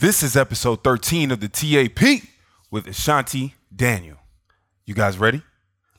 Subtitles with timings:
[0.00, 2.22] This is episode 13 of the TAP
[2.70, 4.18] with Ashanti Daniel.
[4.86, 5.42] You guys ready?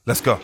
[0.05, 0.39] Let's go.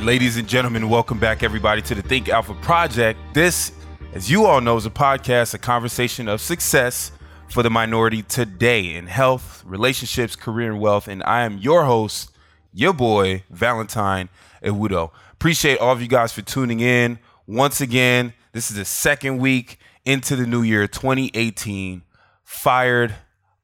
[0.00, 3.18] Right, ladies and gentlemen, welcome back, everybody, to the Think Alpha Project.
[3.34, 3.72] This,
[4.14, 7.12] as you all know, is a podcast, a conversation of success
[7.50, 11.06] for the minority today in health, relationships, career, and wealth.
[11.06, 12.30] And I am your host,
[12.72, 14.30] your boy, Valentine
[14.62, 15.10] Ewudo.
[15.32, 17.18] Appreciate all of you guys for tuning in.
[17.46, 22.02] Once again, this is the second week into the new year, 2018.
[22.42, 23.16] Fired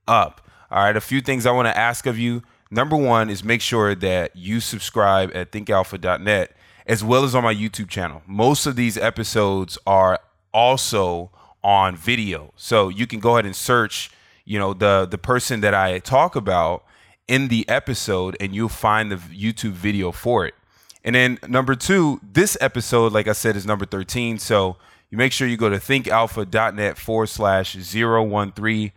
[0.06, 0.42] up.
[0.70, 2.42] All right, a few things I want to ask of you.
[2.70, 6.56] Number one is make sure that you subscribe at thinkalpha.net
[6.86, 8.22] as well as on my YouTube channel.
[8.26, 10.20] Most of these episodes are
[10.52, 11.30] also
[11.62, 12.52] on video.
[12.56, 14.10] So you can go ahead and search,
[14.44, 16.84] you know, the the person that I talk about
[17.28, 20.54] in the episode and you'll find the YouTube video for it.
[21.04, 24.76] And then number 2, this episode like I said is number 13, so
[25.10, 28.92] you make sure you go to thinkalpha.net forward slash 013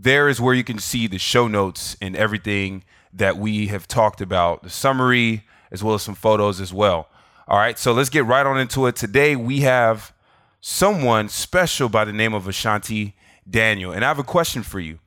[0.00, 4.20] there is where you can see the show notes and everything that we have talked
[4.20, 7.08] about, the summary, as well as some photos as well.
[7.46, 8.96] All right, so let's get right on into it.
[8.96, 10.12] Today we have
[10.60, 13.14] someone special by the name of Ashanti
[13.48, 13.92] Daniel.
[13.92, 14.98] And I have a question for you.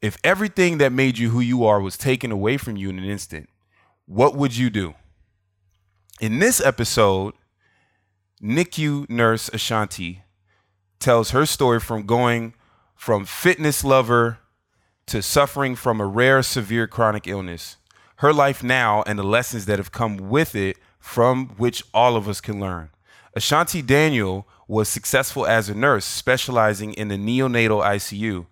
[0.00, 3.04] If everything that made you who you are was taken away from you in an
[3.04, 3.50] instant,
[4.06, 4.94] what would you do?
[6.20, 7.34] In this episode,
[8.42, 10.22] NICU nurse Ashanti
[10.98, 12.54] tells her story from going
[12.94, 14.38] from fitness lover
[15.10, 17.76] to suffering from a rare, severe chronic illness.
[18.16, 22.28] Her life now and the lessons that have come with it, from which all of
[22.28, 22.90] us can learn.
[23.34, 28.46] Ashanti Daniel was successful as a nurse, specializing in the neonatal ICU,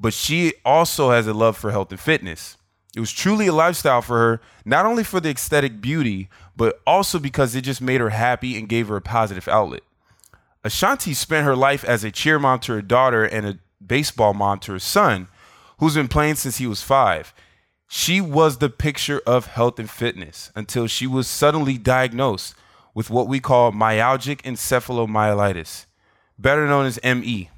[0.00, 2.56] but she also has a love for health and fitness.
[2.96, 7.20] It was truly a lifestyle for her, not only for the aesthetic beauty, but also
[7.20, 9.82] because it just made her happy and gave her a positive outlet.
[10.64, 14.58] Ashanti spent her life as a cheer mom to her daughter and a baseball mom
[14.60, 15.28] to her son,
[15.80, 17.34] who's been playing since he was five.
[17.88, 22.54] She was the picture of health and fitness until she was suddenly diagnosed
[22.94, 25.86] with what we call myalgic encephalomyelitis,
[26.38, 27.50] better known as ME.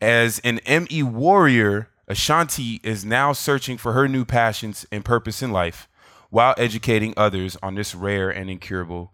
[0.00, 5.52] As an ME warrior, Ashanti is now searching for her new passions and purpose in
[5.52, 5.88] life
[6.30, 9.12] while educating others on this rare and incurable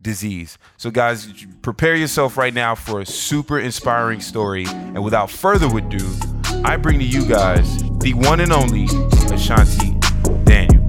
[0.00, 0.56] disease.
[0.76, 1.32] So, guys,
[1.62, 4.64] prepare yourself right now for a super inspiring story.
[4.66, 6.08] And without further ado,
[6.64, 8.84] I bring to you guys the one and only
[9.32, 9.94] Ashanti
[10.44, 10.80] Daniel.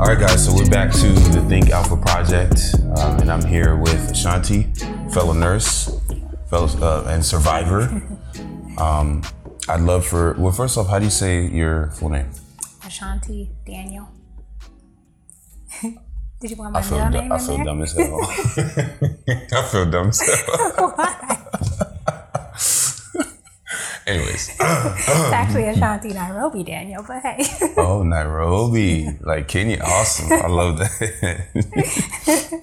[0.00, 3.76] All right, guys, so we're back to the Think Alpha Project, um, and I'm here
[3.76, 4.64] with Ashanti,
[5.12, 5.90] fellow nurse,
[6.48, 8.02] fellow uh, and survivor.
[8.78, 9.22] Um,
[9.68, 12.30] I'd love for well, first off, how do you say your full name?
[12.86, 14.08] Ashanti Daniel.
[15.82, 17.64] Did you want my I feel, middle du- name I in feel there?
[17.64, 18.20] dumb as hell.
[19.58, 20.94] I feel dumb as hell.
[24.08, 27.44] Anyways, It's actually Ashanti Nairobi Daniel, but hey.
[27.76, 30.32] oh Nairobi, like Kenya, awesome.
[30.32, 32.62] I love that.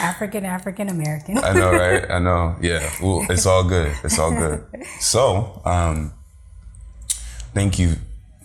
[0.00, 1.36] African African American.
[1.38, 2.10] I know, right?
[2.10, 2.56] I know.
[2.62, 2.90] Yeah.
[3.02, 3.94] Well, it's all good.
[4.02, 4.64] It's all good.
[4.98, 6.14] So, um,
[7.52, 7.96] thank you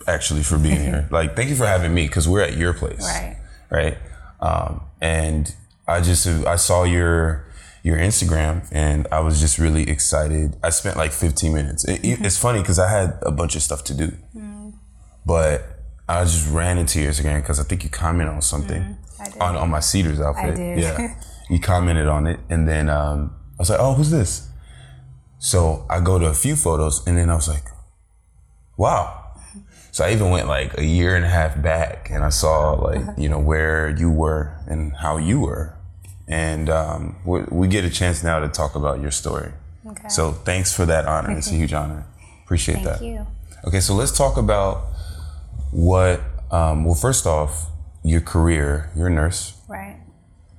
[0.06, 1.08] actually for being here.
[1.10, 3.00] Like, thank you for having me because we're at your place.
[3.00, 3.36] Right.
[3.70, 3.98] Right.
[4.40, 5.54] Um, and
[5.86, 7.46] I just, I saw your,
[7.82, 10.56] your Instagram and I was just really excited.
[10.62, 11.84] I spent like 15 minutes.
[11.86, 14.12] It, it- it's funny because I had a bunch of stuff to do,
[15.26, 15.62] but
[16.08, 19.40] I just ran into your Instagram because I think you commented on something did.
[19.40, 20.56] on, on my Cedars outfit.
[20.56, 20.78] did.
[20.80, 21.14] Yeah.
[21.50, 22.40] you commented on it.
[22.48, 24.48] And then um, I was like, oh, who's this?
[25.38, 27.64] So I go to a few photos and then I was like,
[28.76, 29.24] wow.
[29.92, 33.02] So I even went like a year and a half back and I saw like,
[33.16, 35.74] you know, where you were and how you were.
[36.28, 39.52] And um, we, we get a chance now to talk about your story.
[39.86, 40.08] Okay.
[40.08, 41.30] So thanks for that honor.
[41.30, 42.04] It's a huge honor.
[42.44, 42.98] Appreciate Thank that.
[42.98, 43.26] Thank you.
[43.64, 44.84] Okay, so let's talk about
[45.72, 46.20] what,
[46.50, 47.66] um, well, first off,
[48.04, 48.90] your career.
[48.94, 49.96] You're a nurse, Right.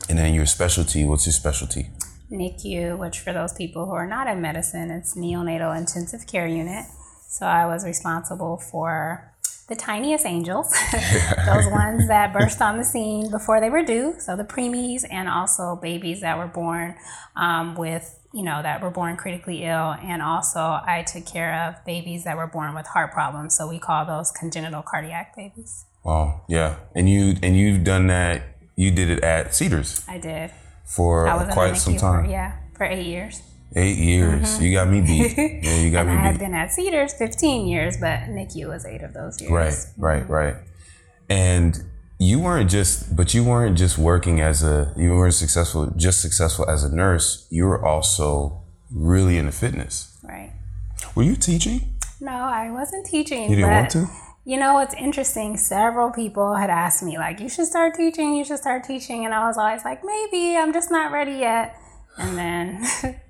[0.09, 1.05] and then your specialty.
[1.05, 1.89] What's your specialty?
[2.31, 6.85] NICU, which for those people who are not in medicine, it's neonatal intensive care unit.
[7.27, 9.28] So I was responsible for
[9.69, 10.71] the tiniest angels,
[11.45, 14.15] those ones that burst on the scene before they were due.
[14.19, 16.95] So the preemies and also babies that were born
[17.35, 19.95] um, with, you know, that were born critically ill.
[20.01, 23.55] And also I took care of babies that were born with heart problems.
[23.55, 25.85] So we call those congenital cardiac babies.
[26.03, 28.41] Wow, yeah, and you and you've done that.
[28.77, 30.05] you did it at Cedars.
[30.07, 30.51] I did.
[30.85, 32.23] For quite some time.
[32.23, 33.41] For, yeah, for eight years.
[33.75, 34.49] Eight years.
[34.49, 34.63] Mm-hmm.
[34.63, 35.37] You got me beat.
[35.63, 36.21] Yeah, you got me beat.
[36.21, 39.51] I've been at Cedars 15 years, but NICU was eight of those years.
[39.51, 40.31] Right, right, mm-hmm.
[40.31, 40.55] right.
[41.29, 41.77] And
[42.17, 46.69] you weren't just, but you weren't just working as a, you weren't successful, just successful
[46.69, 47.47] as a nurse.
[47.49, 50.17] You were also really into fitness.
[50.23, 50.51] Right.
[51.15, 51.95] Were you teaching?
[52.19, 53.49] No, I wasn't teaching.
[53.49, 54.07] You didn't want to?
[54.45, 55.57] You know, what's interesting.
[55.57, 59.25] Several people had asked me, like, you should start teaching, you should start teaching.
[59.25, 61.77] And I was always like, maybe, I'm just not ready yet.
[62.17, 62.85] And then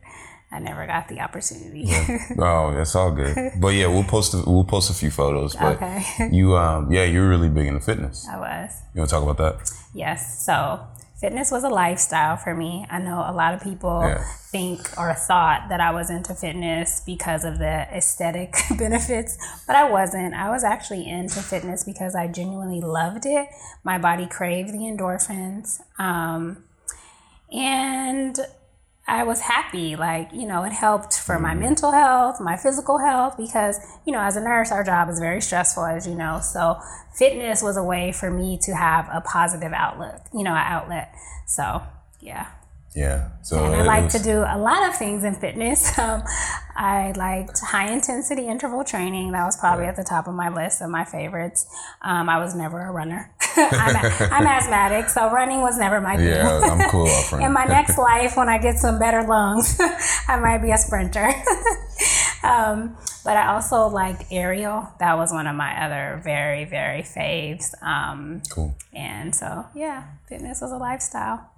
[0.52, 1.82] I never got the opportunity.
[1.82, 2.18] yeah.
[2.40, 3.36] Oh, that's all good.
[3.60, 5.56] But yeah, we'll post a, we'll post a few photos.
[5.56, 6.30] But okay.
[6.32, 8.28] you um yeah, you're really big into fitness.
[8.28, 8.82] I was.
[8.94, 9.72] You want to talk about that?
[9.94, 10.44] Yes.
[10.44, 10.80] So
[11.20, 12.86] fitness was a lifestyle for me.
[12.90, 14.24] I know a lot of people yeah.
[14.52, 19.38] think or thought that I was into fitness because of the aesthetic benefits,
[19.68, 20.34] but I wasn't.
[20.34, 23.50] I was actually into fitness because I genuinely loved it.
[23.84, 25.80] My body craved the endorphins.
[26.00, 26.64] Um,
[27.52, 28.40] and
[29.10, 29.96] I was happy.
[29.96, 31.62] Like, you know, it helped for my mm-hmm.
[31.62, 35.42] mental health, my physical health, because, you know, as a nurse, our job is very
[35.42, 36.40] stressful, as you know.
[36.42, 36.78] So,
[37.16, 41.14] fitness was a way for me to have a positive outlook, you know, an outlet.
[41.48, 41.82] So,
[42.22, 42.48] yeah.
[42.96, 43.30] Yeah.
[43.44, 44.14] So and I like was...
[44.14, 45.98] to do a lot of things in fitness.
[46.00, 46.24] Um,
[46.76, 49.34] I liked high intensity interval training.
[49.34, 51.68] That was probably at the top of my list of my favorites.
[52.02, 53.30] Um, I was never a runner.
[53.58, 53.98] I'm,
[54.32, 56.28] I'm, asthmatic, so running was never my thing.
[56.28, 57.48] Yeah, I'm cool off running.
[57.48, 59.78] in my next life, when I get some better lungs,
[60.30, 61.26] I might be a sprinter.
[62.44, 62.96] um,
[63.26, 64.88] but I also liked aerial.
[65.00, 67.74] That was one of my other very, very faves.
[67.84, 68.78] Um, cool.
[68.94, 71.49] And so, yeah, fitness was a lifestyle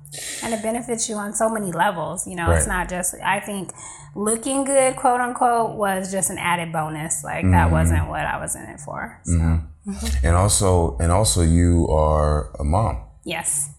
[0.43, 2.27] and it benefits you on so many levels.
[2.27, 2.57] You know, right.
[2.57, 3.71] it's not just, I think
[4.15, 7.23] looking good, quote unquote, was just an added bonus.
[7.23, 7.51] Like mm-hmm.
[7.51, 9.19] that wasn't what I was in it for.
[9.23, 9.33] So.
[9.33, 9.91] Mm-hmm.
[9.91, 10.25] Mm-hmm.
[10.27, 13.03] And also, and also you are a mom.
[13.23, 13.71] Yes.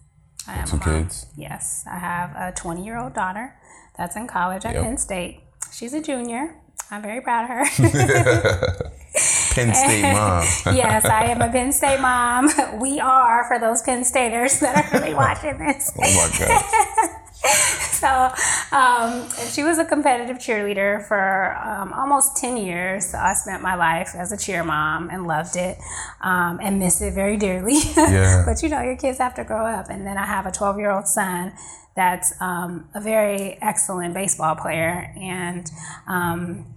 [0.48, 1.26] I am two kids.
[1.36, 1.84] Yes.
[1.88, 3.54] I have a 20 year old daughter
[3.96, 4.82] that's in college at yep.
[4.82, 5.40] Penn State.
[5.72, 6.56] She's a junior.
[6.90, 8.92] I'm very proud of her.
[9.54, 10.42] Penn State mom.
[10.74, 12.48] yes, I am a Penn State mom.
[12.80, 15.92] We are for those Penn Staters that are really watching this.
[15.96, 17.18] oh my god.
[17.92, 23.10] so um, she was a competitive cheerleader for um, almost 10 years.
[23.10, 25.78] So I spent my life as a cheer mom and loved it
[26.20, 27.78] um, and miss it very dearly.
[27.96, 28.44] Yeah.
[28.46, 29.90] but you know, your kids have to grow up.
[29.90, 31.52] And then I have a 12 year old son
[31.94, 35.12] that's um, a very excellent baseball player.
[35.16, 35.70] And
[36.06, 36.74] um,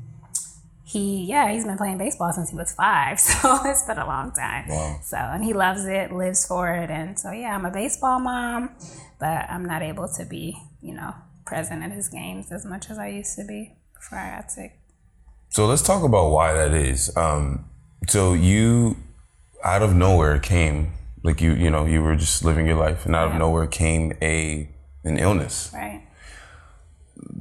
[0.95, 4.31] he yeah he's been playing baseball since he was five so it's been a long
[4.31, 4.67] time.
[4.69, 4.99] Wow.
[5.03, 8.69] so and he loves it lives for it and so yeah i'm a baseball mom
[9.19, 11.13] but i'm not able to be you know
[11.45, 14.79] present at his games as much as i used to be before i got sick.
[15.49, 17.15] So let's talk about why that is.
[17.15, 17.69] Um,
[18.07, 18.97] so you
[19.63, 20.91] out of nowhere came
[21.23, 23.33] like you you know you were just living your life and out yeah.
[23.33, 24.69] of nowhere came a
[25.03, 25.71] an illness.
[25.73, 26.03] Right.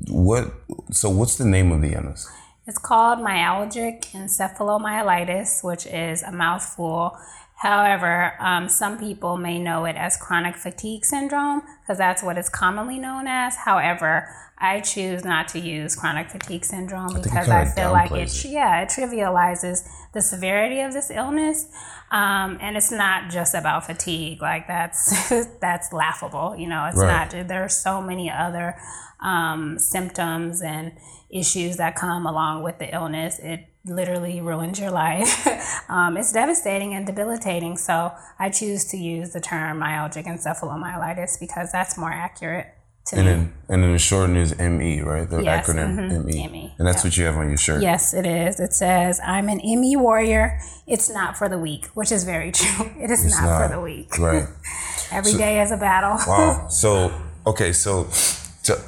[0.09, 0.53] What
[0.91, 2.31] so what's the name of the illness
[2.67, 7.17] it's called myalgic encephalomyelitis, which is a mouthful.
[7.57, 12.49] However, um, some people may know it as chronic fatigue syndrome because that's what it's
[12.49, 13.57] commonly known as.
[13.57, 14.29] However,
[14.59, 18.83] I choose not to use chronic fatigue syndrome because I feel like it, it, yeah,
[18.83, 21.69] it trivializes the severity of this illness.
[22.11, 24.41] Um, and it's not just about fatigue.
[24.41, 25.29] Like that's
[25.61, 26.57] that's laughable.
[26.57, 27.35] You know, it's right.
[27.35, 27.49] not.
[27.49, 28.77] There are so many other
[29.21, 30.93] um, symptoms and
[31.35, 33.39] issues that come along with the illness.
[33.41, 35.47] It literally ruins your life.
[35.91, 37.77] um, it's devastating and debilitating.
[37.77, 42.69] So I choose to use the term myalgic encephalomyelitis because that's more accurate.
[43.09, 43.33] To and me.
[43.33, 45.29] then, and then the shorten is ME, right?
[45.29, 46.27] The yes, acronym mm-hmm.
[46.27, 46.49] ME.
[46.49, 46.75] ME.
[46.79, 47.05] And that's yep.
[47.05, 47.83] what you have on your shirt.
[47.83, 48.59] Yes, it is.
[48.59, 50.59] It says, I'm an ME warrior.
[50.87, 52.91] It's not for the weak, which is very true.
[52.99, 54.19] It is not, not, for the weak.
[54.19, 54.47] Right.
[55.13, 56.17] Every so, day is a battle.
[56.27, 56.69] wow.
[56.69, 57.13] So,
[57.47, 57.75] okay.
[57.75, 58.83] So, so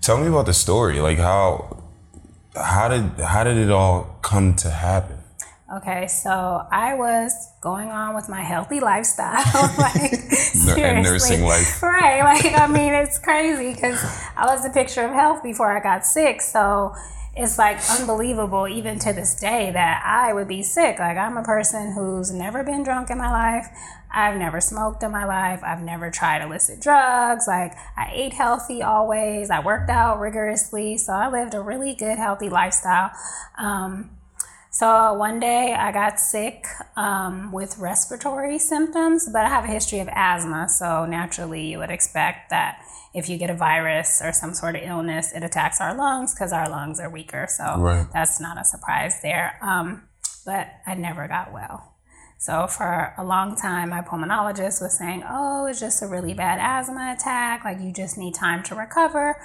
[0.00, 0.98] tell me about the story.
[0.98, 1.81] Like how
[2.54, 5.16] how did how did it all come to happen?
[5.74, 7.32] Okay, so I was
[7.62, 9.42] going on with my healthy lifestyle,
[9.78, 10.12] like
[10.76, 12.22] and nursing life, right?
[12.22, 14.02] Like I mean, it's crazy because
[14.36, 16.42] I was a picture of health before I got sick.
[16.42, 16.94] So
[17.34, 20.98] it's like unbelievable, even to this day, that I would be sick.
[20.98, 23.68] Like I'm a person who's never been drunk in my life.
[24.14, 25.60] I've never smoked in my life.
[25.64, 27.46] I've never tried illicit drugs.
[27.46, 29.48] Like, I ate healthy always.
[29.50, 30.98] I worked out rigorously.
[30.98, 33.10] So, I lived a really good, healthy lifestyle.
[33.56, 34.10] Um,
[34.74, 36.64] so, one day I got sick
[36.96, 40.66] um, with respiratory symptoms, but I have a history of asthma.
[40.70, 44.82] So, naturally, you would expect that if you get a virus or some sort of
[44.82, 47.46] illness, it attacks our lungs because our lungs are weaker.
[47.50, 48.06] So, right.
[48.14, 49.58] that's not a surprise there.
[49.60, 50.08] Um,
[50.46, 51.91] but I never got well.
[52.42, 56.58] So for a long time, my pulmonologist was saying, "Oh, it's just a really bad
[56.58, 57.64] asthma attack.
[57.64, 59.36] Like you just need time to recover."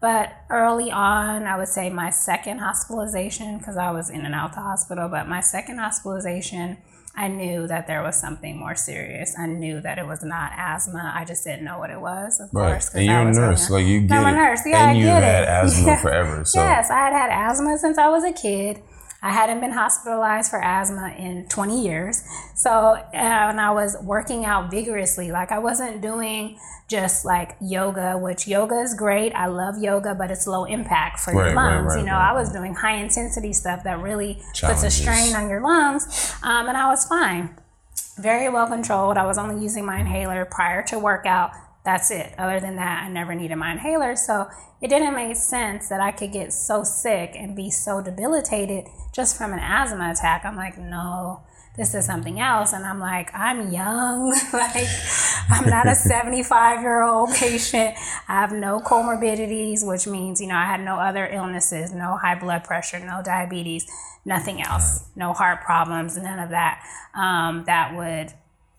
[0.00, 4.52] But early on, I would say my second hospitalization, because I was in and out
[4.52, 6.76] the hospital, but my second hospitalization,
[7.16, 9.34] I knew that there was something more serious.
[9.36, 11.12] I knew that it was not asthma.
[11.12, 12.70] I just didn't know what it was, of Right.
[12.72, 12.94] course.
[12.94, 13.68] And you're a nurse.
[13.68, 14.40] Like you get I'm a it.
[14.42, 14.60] nurse.
[14.64, 15.96] Yeah, and I get had asthma Yeah.
[16.02, 16.44] forever.
[16.44, 18.80] So Yes, I had had asthma since I was a kid.
[19.24, 22.22] I hadn't been hospitalized for asthma in 20 years.
[22.54, 25.32] So, uh, and I was working out vigorously.
[25.32, 29.32] Like, I wasn't doing just like yoga, which yoga is great.
[29.32, 31.94] I love yoga, but it's low impact for Right, your lungs.
[31.94, 35.34] right, you know, right, I was doing high intensity stuff that really puts a strain
[35.34, 37.56] on your lungs, um, and I was fine
[38.16, 39.16] very well controlled.
[39.16, 41.50] I was only using my inhaler prior to workout.
[41.84, 42.34] That's it.
[42.38, 44.16] Other than that, I never needed my inhaler.
[44.16, 44.48] So
[44.80, 49.36] it didn't make sense that I could get so sick and be so debilitated just
[49.36, 50.44] from an asthma attack.
[50.46, 51.42] I'm like, no,
[51.76, 52.72] this is something else.
[52.72, 54.30] And I'm like, I'm young.
[54.52, 54.86] like,
[55.50, 57.96] I'm not a 75 year old patient.
[58.28, 62.38] I have no comorbidities, which means, you know, I had no other illnesses, no high
[62.38, 63.86] blood pressure, no diabetes,
[64.24, 66.82] nothing else, no heart problems, none of that.
[67.14, 68.32] Um, that would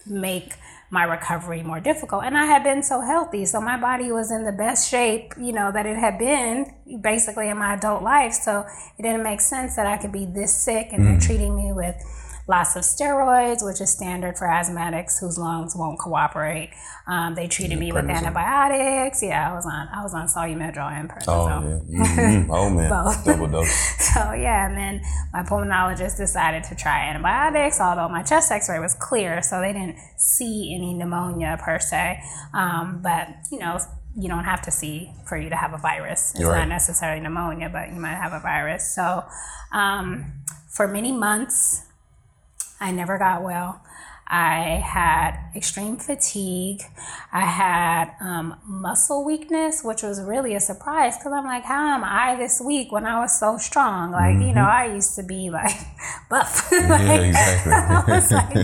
[0.08, 0.54] make
[0.96, 2.24] my recovery more difficult.
[2.24, 3.46] And I had been so healthy.
[3.46, 7.50] So my body was in the best shape, you know, that it had been basically
[7.50, 8.34] in my adult life.
[8.34, 8.66] So
[8.98, 11.26] it didn't make sense that I could be this sick and they're mm.
[11.26, 11.96] treating me with
[12.48, 16.72] lots of steroids, which is standard for asthmatics whose lungs won't cooperate.
[17.08, 19.22] Um, they treated me with antibiotics.
[19.24, 21.86] Yeah, I was on I was on Solumedrol and oh prednisone.
[21.90, 22.06] yeah.
[22.06, 22.48] Mhm.
[22.52, 22.90] Oh man.
[23.26, 23.70] Double dose.
[24.16, 25.02] So yeah, and then
[25.34, 29.98] my pulmonologist decided to try antibiotics, although my chest X-ray was clear, so they didn't
[30.18, 32.20] see any pneumonia per se.
[32.54, 33.78] Um, but you know,
[34.18, 36.32] you don't have to see for you to have a virus.
[36.36, 36.60] It's Right.
[36.60, 38.96] not necessarily pneumonia, but you might have a virus.
[38.96, 39.26] So
[39.74, 40.32] um,
[40.70, 41.85] for many months,
[42.80, 43.82] I never got well.
[44.28, 46.82] I had extreme fatigue.
[47.32, 52.04] I had um, muscle weakness, which was really a surprise because I'm like, how am
[52.04, 54.12] I this weak when I was so strong?
[54.12, 55.76] Like, you know, I used to be like
[56.30, 56.68] buff.
[56.72, 57.72] Yeah, exactly.
[57.72, 58.56] I was like,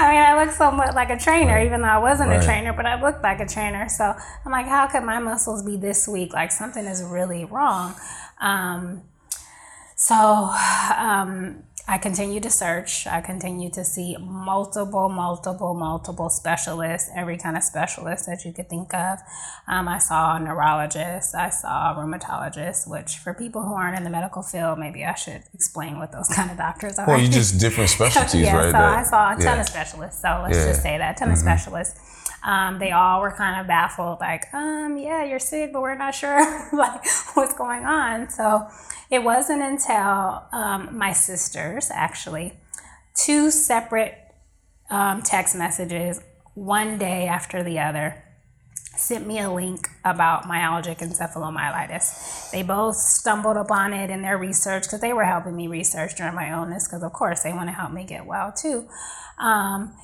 [0.00, 2.42] I mean, I looked somewhat like a trainer, even though I wasn't Right.
[2.42, 3.88] a trainer, but I looked like a trainer.
[3.88, 4.12] So
[4.44, 6.32] I'm like, how could my muscles be this weak?
[6.32, 7.94] Like something is really wrong.
[8.40, 9.02] Um,
[9.94, 10.14] so
[10.98, 13.06] um, I continued to search.
[13.06, 18.70] I continued to see multiple, multiple, multiple specialists, every kind of specialist that you could
[18.70, 19.18] think of.
[19.68, 24.04] Um, I saw a neurologist, I saw a rheumatologist, which for people who aren't in
[24.04, 27.06] the medical field, maybe I should explain what those kind of doctors are.
[27.06, 28.72] well, you just different specialties, yeah, right?
[28.72, 29.60] so I saw a ton yeah.
[29.60, 30.22] of specialists.
[30.22, 30.62] So let's Yeah.
[30.62, 30.70] Mm-hmm.
[30.72, 32.21] just say that a ton of specialists.
[32.44, 36.14] Um, they all were kind of baffled, like, um, yeah, you're sick, but we're not
[36.14, 36.38] sure
[36.72, 38.30] like what's going on.
[38.30, 38.66] So
[39.10, 42.54] it wasn't until um, my sisters, actually,
[43.14, 44.18] two separate
[44.90, 46.20] um, text messages,
[46.54, 48.22] one day after the other,
[48.96, 52.50] sent me a link about myalgic encephalomyelitis.
[52.50, 56.34] They both stumbled upon it in their research because they were helping me research during
[56.34, 58.86] my illness because, of course, they want to help me get well too.
[59.38, 59.94] Um,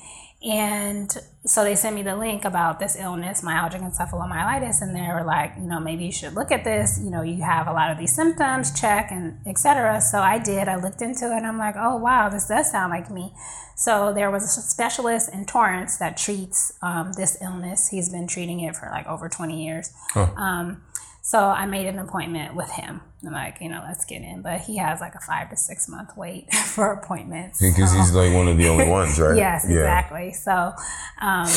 [0.41, 1.13] and
[1.45, 5.53] so they sent me the link about this illness, myalgic encephalomyelitis, and they were like,
[5.57, 6.99] you know, maybe you should look at this.
[7.03, 9.99] You know, you have a lot of these symptoms, check, and etc.
[9.99, 10.69] So I did.
[10.69, 13.33] I looked into it, and I'm like, oh wow, this does sound like me.
[13.75, 17.89] So there was a specialist in Torrance that treats um, this illness.
[17.89, 19.91] He's been treating it for like over 20 years.
[20.37, 20.83] Um,
[21.29, 23.01] so I made an appointment with him.
[23.23, 24.41] I'm like, you know, let's get in.
[24.41, 27.61] But he has like a five to six month wait for appointments.
[27.61, 29.37] Because So- he's like one of the only ones, right?
[29.37, 29.75] Yes, Yeah.
[29.77, 30.33] exactly.
[30.33, 30.73] So,
[31.21, 31.47] um,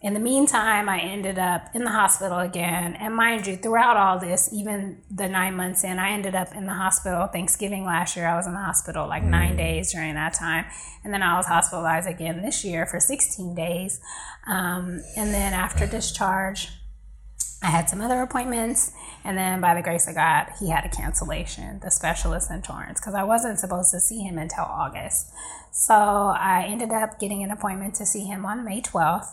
[0.00, 2.94] in the meantime, I ended up in the hospital again.
[2.94, 6.64] And mind you, throughout all this, even the nine months in, I ended up in
[6.64, 7.26] the hospital.
[7.26, 10.64] Thanksgiving last year, I was in the hospital like nine days during that time.
[11.04, 14.00] And then I was hospitalized again this year for 16 days.
[14.46, 16.70] Um, and then after discharge,
[17.62, 18.92] I had some other appointments,
[19.24, 23.00] and then by the grace of God, he had a cancellation, the specialist in Torrance,
[23.00, 25.30] because I wasn't supposed to see him until August.
[25.70, 29.28] So I ended up getting an appointment to see him on May 12th,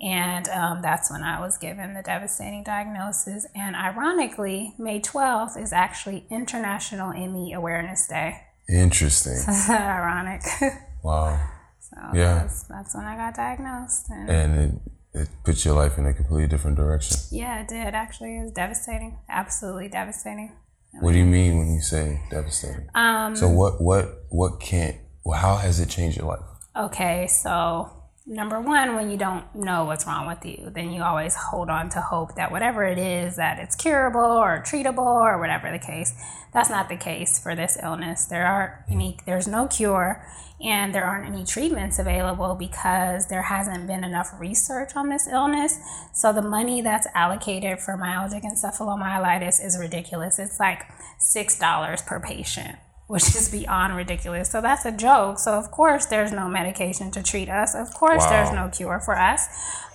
[0.00, 3.46] and um, that's when I was given the devastating diagnosis.
[3.54, 8.40] And ironically, May 12th is actually International ME Awareness Day.
[8.68, 9.38] Interesting.
[9.70, 10.42] Ironic.
[11.00, 11.38] Wow.
[11.80, 12.40] so Yeah.
[12.40, 14.06] that's, that's when I got diagnosed.
[14.10, 14.80] And And it,
[15.18, 17.16] it puts your life in a completely different direction.
[17.30, 17.94] yeah, it did.
[17.94, 19.18] Actually, it was devastating.
[19.28, 20.52] Absolutely devastating.
[21.00, 22.88] What do you mean when you say devastating?
[22.94, 26.40] Um, So what what what can't well, how has it changed your life?
[26.76, 27.90] Okay, so
[28.28, 31.88] number one, when you don't know what's wrong with you, then you always hold on
[31.88, 36.14] to hope that whatever it is, that it's curable or treatable or whatever the case.
[36.52, 38.26] That's not the case for this illness.
[38.26, 40.24] There are any, there's no cure
[40.60, 45.78] and there aren't any treatments available because there hasn't been enough research on this illness.
[46.12, 50.38] So the money that's allocated for myalgic encephalomyelitis is ridiculous.
[50.38, 50.82] It's like
[51.18, 54.50] $6 per patient which is beyond ridiculous.
[54.50, 55.38] So that's a joke.
[55.38, 57.74] So of course there's no medication to treat us.
[57.74, 58.30] Of course wow.
[58.30, 59.46] there's no cure for us.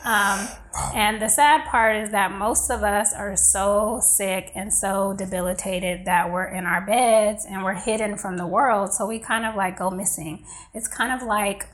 [0.03, 0.47] Um,
[0.95, 6.05] and the sad part is that most of us are so sick and so debilitated
[6.05, 8.93] that we're in our beds and we're hidden from the world.
[8.93, 10.43] So we kind of like go missing.
[10.73, 11.67] It's kind of like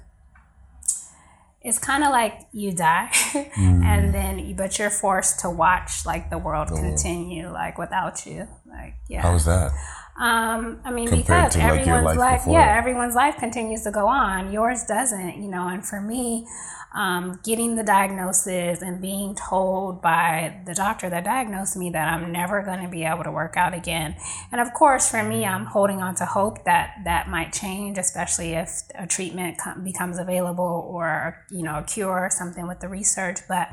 [1.62, 3.84] it's kind of like you die mm.
[3.84, 8.96] and then but you're forced to watch like the world continue like without you like
[9.10, 9.72] yeah how was that
[10.20, 14.52] um, I mean, Compared because everyone's life, life yeah, everyone's life continues to go on.
[14.52, 15.70] Yours doesn't, you know.
[15.70, 16.46] And for me,
[16.94, 22.34] um, getting the diagnosis and being told by the doctor that diagnosed me that I'm
[22.34, 24.18] never going to be able to work out again.
[24.52, 28.56] And of course, for me, I'm holding on to hope that that might change, especially
[28.56, 32.90] if a treatment com- becomes available or you know a cure or something with the
[32.90, 33.40] research.
[33.48, 33.70] But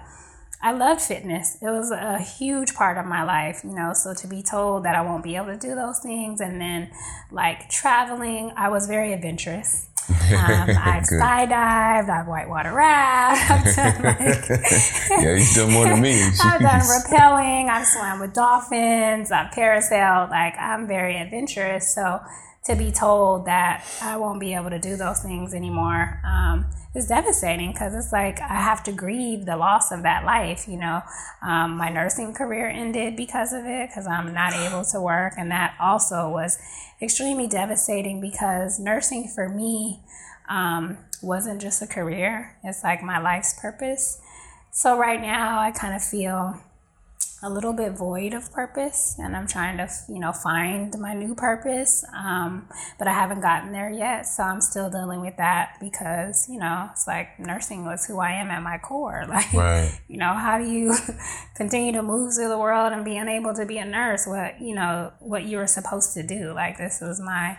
[0.63, 1.59] I loved fitness.
[1.61, 3.93] It was a huge part of my life, you know.
[3.93, 6.91] So to be told that I won't be able to do those things, and then
[7.31, 9.89] like traveling, I was very adventurous.
[10.09, 13.51] Um, I've skydived, I've whitewater raft.
[13.77, 14.49] I've done like,
[15.11, 16.23] yeah, you've done more than me.
[16.43, 17.69] I've done rappelling.
[17.69, 19.31] I've swam with dolphins.
[19.31, 20.31] I've parasailed.
[20.31, 21.95] Like I'm very adventurous.
[21.95, 22.21] So
[22.65, 26.67] to be told that I won't be able to do those things anymore um,
[26.97, 30.67] is devastating because it's like I have to grieve the loss of that life.
[30.67, 31.03] You know,
[31.43, 35.51] um, my nursing career ended because of it because I'm not able to work, and
[35.51, 36.59] that also was
[37.01, 40.01] extremely devastating because nursing for me
[40.49, 44.19] um, wasn't just a career; it's like my life's purpose.
[44.73, 46.61] So right now, I kind of feel
[47.47, 51.35] a little bit void of purpose and i'm trying to you know find my new
[51.35, 56.49] purpose um, but i haven't gotten there yet so i'm still dealing with that because
[56.49, 59.97] you know it's like nursing was who i am at my core like right.
[60.09, 60.93] you know how do you
[61.57, 64.75] continue to move through the world and be unable to be a nurse what you
[64.75, 67.57] know what you were supposed to do like this was my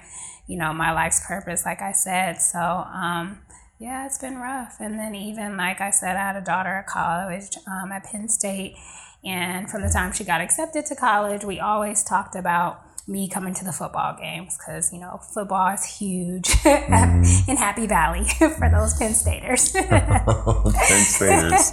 [0.47, 3.39] you know my life's purpose like i said so um,
[3.79, 6.87] yeah it's been rough and then even like i said i had a daughter at
[6.87, 8.75] college um, at penn state
[9.23, 13.53] and from the time she got accepted to college, we always talked about me coming
[13.53, 17.49] to the football games because you know football is huge mm-hmm.
[17.51, 19.71] in Happy Valley for those Penn Staters.
[19.71, 21.71] Penn Staters.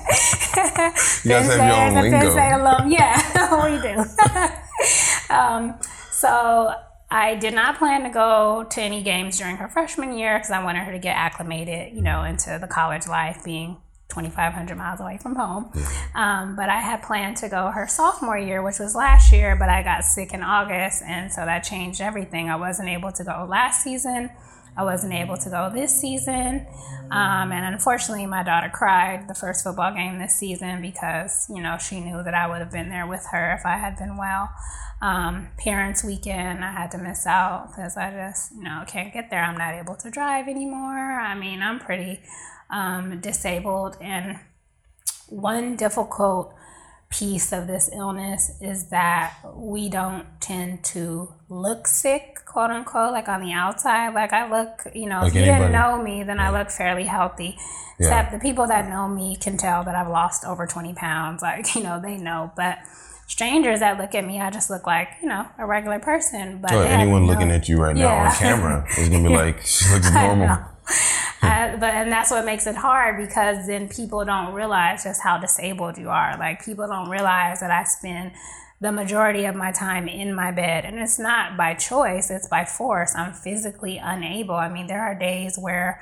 [1.25, 2.19] you guys have your own lingo.
[2.19, 2.91] Penn State alum.
[2.91, 5.35] Yeah, we do.
[5.35, 5.75] um,
[6.13, 6.75] so
[7.11, 10.63] I did not plan to go to any games during her freshman year because I
[10.63, 13.77] wanted her to get acclimated, you know, into the college life, being
[14.15, 15.71] 2,500 miles away from home.
[16.15, 19.69] Um, but I had planned to go her sophomore year, which was last year, but
[19.69, 22.49] I got sick in August, and so that changed everything.
[22.49, 24.31] I wasn't able to go last season.
[24.77, 26.67] I wasn't able to go this season.
[27.11, 31.79] Um, and unfortunately, my daughter cried the first football game this season because, you know,
[31.79, 34.51] she knew that I would have been there with her if I had been well.
[35.01, 39.31] Um, parents' weekend, I had to miss out because I just, you know, can't get
[39.31, 39.45] there.
[39.45, 41.21] I'm not able to drive anymore.
[41.21, 42.21] I mean, I'm pretty
[42.71, 43.97] um, disabled.
[44.01, 44.39] And
[45.29, 46.55] one difficult
[47.11, 53.29] piece of this illness is that we don't tend to look sick, quote unquote, like
[53.29, 54.15] on the outside.
[54.15, 55.61] Like I look, you know, like if you anybody.
[55.61, 56.51] didn't know me, then yeah.
[56.51, 57.57] I look fairly healthy.
[58.01, 58.09] Yeah.
[58.09, 61.43] Except the people that know me can tell that I've lost over 20 pounds.
[61.43, 62.53] Like, you know, they know.
[62.57, 62.79] But
[63.27, 66.59] strangers that look at me, I just look like, you know, a regular person.
[66.61, 68.09] But so anyone looking at you right yeah.
[68.09, 70.59] now on camera is going to be like, she looks normal.
[71.45, 75.39] Uh, but and that's what makes it hard because then people don't realize just how
[75.39, 76.37] disabled you are.
[76.39, 78.33] Like people don't realize that I spend
[78.81, 80.85] the majority of my time in my bed.
[80.85, 83.15] And it's not by choice it's by force.
[83.15, 84.55] I'm physically unable.
[84.55, 86.01] I mean there are days where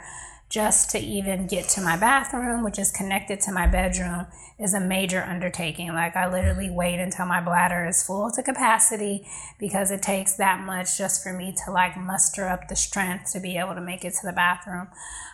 [0.53, 4.27] just to even get to my bathroom, which is connected to my bedroom,
[4.59, 5.89] is a major undertaking.
[5.89, 9.27] Like, I literally wait until my bladder is full to capacity
[9.59, 13.41] because it takes that much just for me to like muster up the strength to
[13.41, 14.89] be able to make it to the bathroom.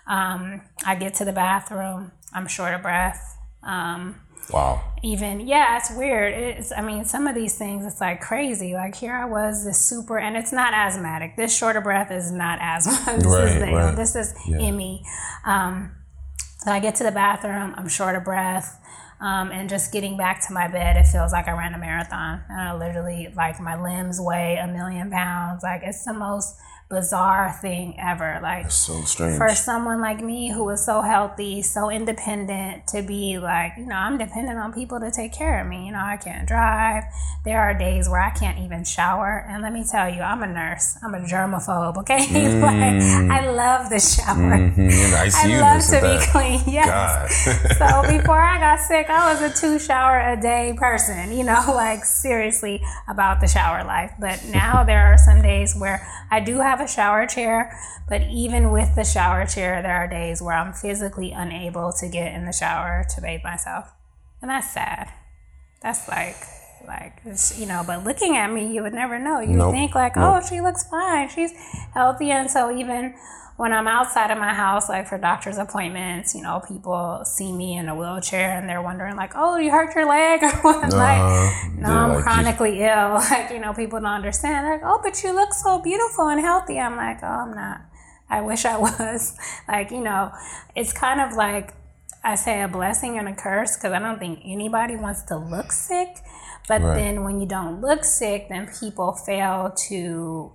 [0.07, 3.38] Um, I get to the bathroom, I'm short of breath.
[3.64, 4.20] Um,
[4.51, 4.83] Wow.
[5.03, 6.33] Even yeah, it's weird.
[6.35, 8.75] It's I mean, some of these things it's like crazy.
[8.75, 11.37] Like here I was this super and it's not asthmatic.
[11.37, 13.19] This short of breath is not asthma.
[13.19, 13.97] this right, is the, right.
[13.97, 14.71] this is yeah.
[14.71, 15.05] ME.
[15.45, 15.93] Um,
[16.59, 18.81] so I get to the bathroom, I'm short of breath.
[19.21, 22.43] Um, and just getting back to my bed, it feels like I ran a marathon.
[22.49, 25.63] And I literally, like, my limbs weigh a million pounds.
[25.65, 26.57] Like, it's the most
[26.88, 28.38] bizarre thing ever.
[28.42, 29.37] Like That's so strange.
[29.37, 33.94] for someone like me who was so healthy, so independent, to be like, you know,
[33.94, 35.87] I'm dependent on people to take care of me.
[35.87, 37.05] You know, I can't drive.
[37.44, 39.44] There are days where I can't even shower.
[39.48, 40.96] And let me tell you, I'm a nurse.
[41.03, 41.96] I'm a germaphobe.
[42.09, 44.57] Okay, like I love the shower.
[44.57, 46.29] Mhm, the I love to be that.
[46.33, 46.61] clean.
[46.66, 47.44] Yes.
[47.79, 51.62] So before I got sick, I was a two shower a day person, you know,
[51.68, 54.12] like seriously about the shower life.
[54.18, 57.77] But now there are some days where I do have a shower chair,
[58.09, 62.35] but even with the shower chair, there are days where I'm physically unable to get
[62.35, 63.93] in the shower to bathe myself.
[64.41, 65.12] And that's sad.
[65.83, 66.37] That's like,
[66.87, 67.21] like,
[67.57, 69.41] you know, but looking at me, you would never know.
[69.41, 69.73] You Nope.
[69.73, 70.43] think, like, Nope.
[70.43, 71.29] oh, she looks fine.
[71.29, 71.53] She's
[71.95, 72.31] healthy.
[72.31, 73.14] And so even
[73.59, 77.77] when I'm outside of my house, like for doctor's appointments, you know, people see me
[77.77, 80.94] in a wheelchair and they're wondering, like, oh, you hurt your leg or what?
[80.94, 83.14] Uh, like, no, I'm like, you- chronically ill.
[83.31, 84.64] Like, you know, people don't understand.
[84.64, 86.79] They're like, oh, but you look so beautiful and healthy.
[86.79, 87.81] I'm like, oh, I'm not.
[88.31, 89.37] I wish I was.
[89.66, 90.31] Like, you know,
[90.77, 91.75] it's kind of like
[92.23, 95.73] I say a blessing and a curse because I don't think anybody wants to look
[95.73, 96.09] sick.
[96.68, 96.94] But Right.
[96.97, 100.53] then when you don't look sick, then people fail to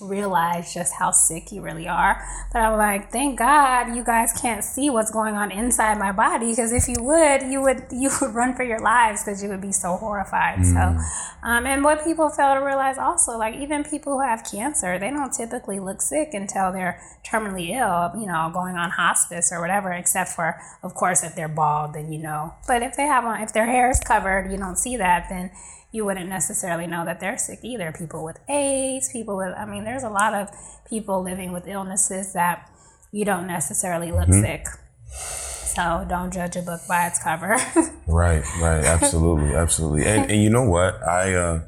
[0.00, 2.22] realize just how sick you really are.
[2.52, 6.50] But I'm like, thank God you guys can't see what's going on inside my body
[6.50, 9.60] because if you would, you would you would run for your lives because you would
[9.60, 10.64] be so horrified.
[10.64, 10.98] So,
[11.42, 15.10] um, and what people fail to realize also, like even people who have cancer, they
[15.10, 19.92] don't typically look sick until they're terminally ill, you know, going on hospice or whatever.
[19.92, 22.54] Except for, of course, if they're bald, then you know.
[22.66, 25.50] But if they have on, if their hair is covered, you don't see that, then
[25.92, 27.92] you wouldn't necessarily know that they're sick either.
[27.92, 30.48] People with AIDS, people with, I mean, there's a lot of
[30.88, 32.70] people living with illnesses that
[33.12, 34.66] you don't necessarily look sick.
[35.10, 37.56] So don't judge a book by its cover.
[38.06, 40.04] Right, right, absolutely, absolutely.
[40.04, 41.00] And and you know what?
[41.06, 41.58] I uh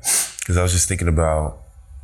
[0.40, 1.60] because I was just thinking about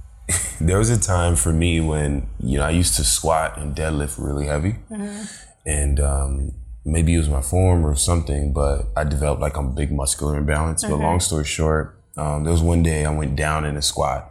[0.61, 4.15] there was a time for me when you know I used to squat and deadlift
[4.17, 4.77] really heavy,
[5.67, 6.53] and um,
[6.85, 10.85] maybe it was my form or something, but I developed like a big muscular imbalance.
[10.85, 14.31] But long story short, um, there was one day I went down in a squat,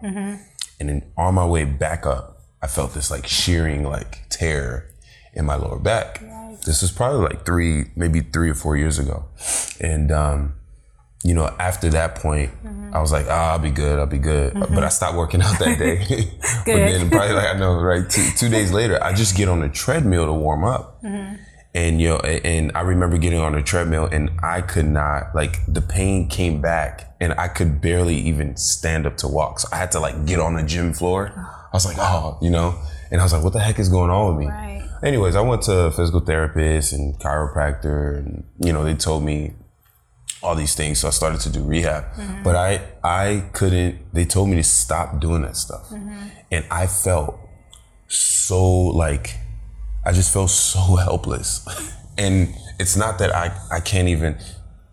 [0.80, 4.90] and then on my way back up, I felt this like shearing like tear
[5.34, 6.22] in my lower back.
[6.66, 9.26] This was probably like three, maybe three or four years ago,
[9.80, 10.56] and um,
[11.24, 12.52] you know, after that point,
[12.94, 14.54] I was like, ah, I'll be good, I'll be good.
[14.54, 15.98] But I stopped working out that day.
[16.66, 18.10] but then probably like I know, right?
[18.10, 21.00] Two, two days later, I just get on a treadmill to warm up.
[21.78, 25.60] And you know, and I remember getting on a treadmill and I could not like
[25.68, 29.60] the pain came back and I could barely even stand up to walk.
[29.60, 31.32] So I had to like get on the gym floor.
[31.36, 32.74] I was like, oh, you know,
[33.12, 34.52] and I was like, what the heck is going on with me?
[34.52, 34.90] Right.
[35.04, 39.54] Anyways, I went to a physical therapist and chiropractor, and you know they told me
[40.42, 42.06] all these things, so I started to do rehab.
[42.06, 42.42] Mm-hmm.
[42.42, 44.00] But I I couldn't.
[44.14, 46.30] They told me to stop doing that stuff, mm-hmm.
[46.52, 47.40] and I felt
[48.08, 49.36] so like
[50.08, 51.50] I just felt so helpless.
[52.18, 54.38] and it's not that I I can't even.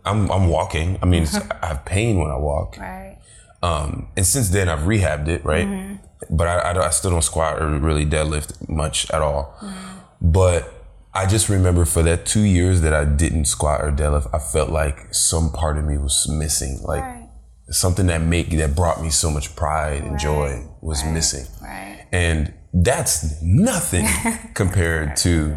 [0.04, 0.98] I'm I'm walking.
[1.02, 2.76] I mean, it's, I have pain when I walk.
[2.78, 3.18] right.
[3.62, 5.66] Um, and since then, I've rehabbed it, right?
[5.66, 6.36] Mm-hmm.
[6.36, 9.56] But I, I, I still don't squat or really deadlift much at all.
[9.62, 10.30] Mm-hmm.
[10.32, 10.70] But
[11.14, 14.68] I just remember for that two years that I didn't squat or deadlift, I felt
[14.68, 17.28] like some part of me was missing, like Right.
[17.70, 22.04] something that make that brought me so much pride and joy was missing, Right.
[22.12, 24.06] and that's nothing
[24.54, 25.56] compared to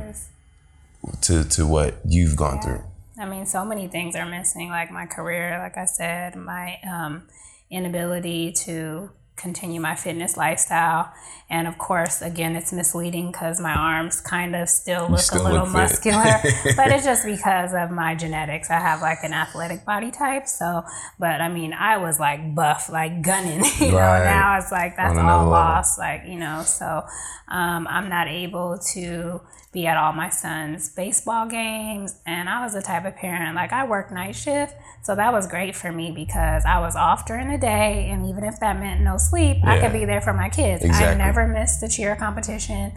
[1.21, 2.83] to to what you've gone through.
[3.19, 7.23] I mean, so many things are missing, like my career, like I said, my um,
[7.71, 11.13] inability to continue my fitness lifestyle.
[11.49, 15.43] And of course, again, it's misleading because my arms kind of still look still a
[15.43, 16.23] little look muscular,
[16.75, 18.69] but it's just because of my genetics.
[18.69, 20.47] I have like an athletic body type.
[20.47, 20.83] So,
[21.17, 25.17] but I mean, I was like buff, like gunning, you know, now it's like that's
[25.17, 25.51] all level.
[25.51, 27.03] lost, like, you know, so
[27.47, 29.39] um, I'm not able to
[29.77, 32.15] be at all my son's baseball games.
[32.25, 34.73] And I was the type of parent, like, I work night shift.
[35.03, 38.09] So that was great for me because I was off during the day.
[38.09, 40.83] And even if that meant no sleep, I could be there for my kids.
[40.83, 42.91] I never missed the cheer competition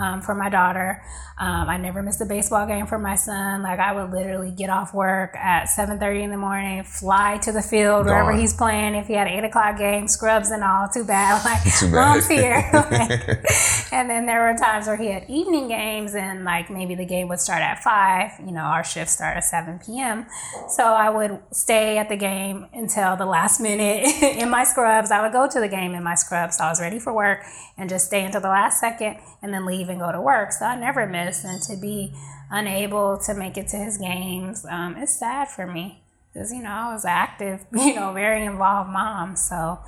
[0.00, 1.02] um, for my daughter.
[1.38, 3.62] Um, I never missed a baseball game for my son.
[3.62, 7.62] Like, I would literally get off work at 7.30 in the morning, fly to the
[7.62, 8.94] field wherever he's playing.
[8.94, 11.32] If he had an 8 o'clock game, scrubs and all, too bad.
[11.42, 11.92] Like, Too bad.
[11.92, 12.70] mom's here.
[12.72, 17.04] Like, and then there were times where he had evening games and like maybe the
[17.04, 20.26] game would start at 5 you know our shift start at 7 p.m
[20.68, 25.20] so i would stay at the game until the last minute in my scrubs i
[25.20, 27.42] would go to the game in my scrubs so i was ready for work
[27.76, 30.64] and just stay until the last second and then leave and go to work so
[30.64, 32.12] i never missed and to be
[32.50, 36.70] unable to make it to his games um, it's sad for me because you know
[36.70, 39.36] I was active, you know, very involved mom.
[39.36, 39.78] So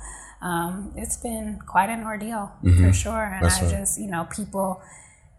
[0.41, 2.85] um, it's been quite an ordeal mm-hmm.
[2.85, 3.23] for sure.
[3.23, 3.79] And That's I right.
[3.79, 4.81] just you know people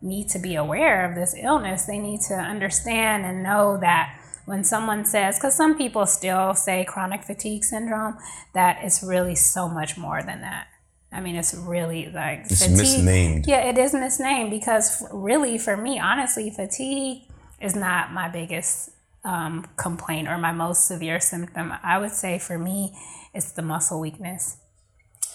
[0.06, 1.84] need to be aware of this illness.
[1.84, 6.84] They need to understand and know that when someone says, because some people still say
[6.84, 8.16] chronic fatigue syndrome,
[8.54, 10.68] that it's really so much more than that.
[11.12, 12.78] I mean, it's really like it's fatigue.
[12.78, 13.46] misnamed.
[13.46, 17.22] Yeah, it is misnamed because really, for me, honestly, fatigue
[17.60, 18.90] is not my biggest
[19.24, 21.72] um, complaint or my most severe symptom.
[21.82, 22.96] I would say for me,
[23.34, 24.58] it's the muscle weakness.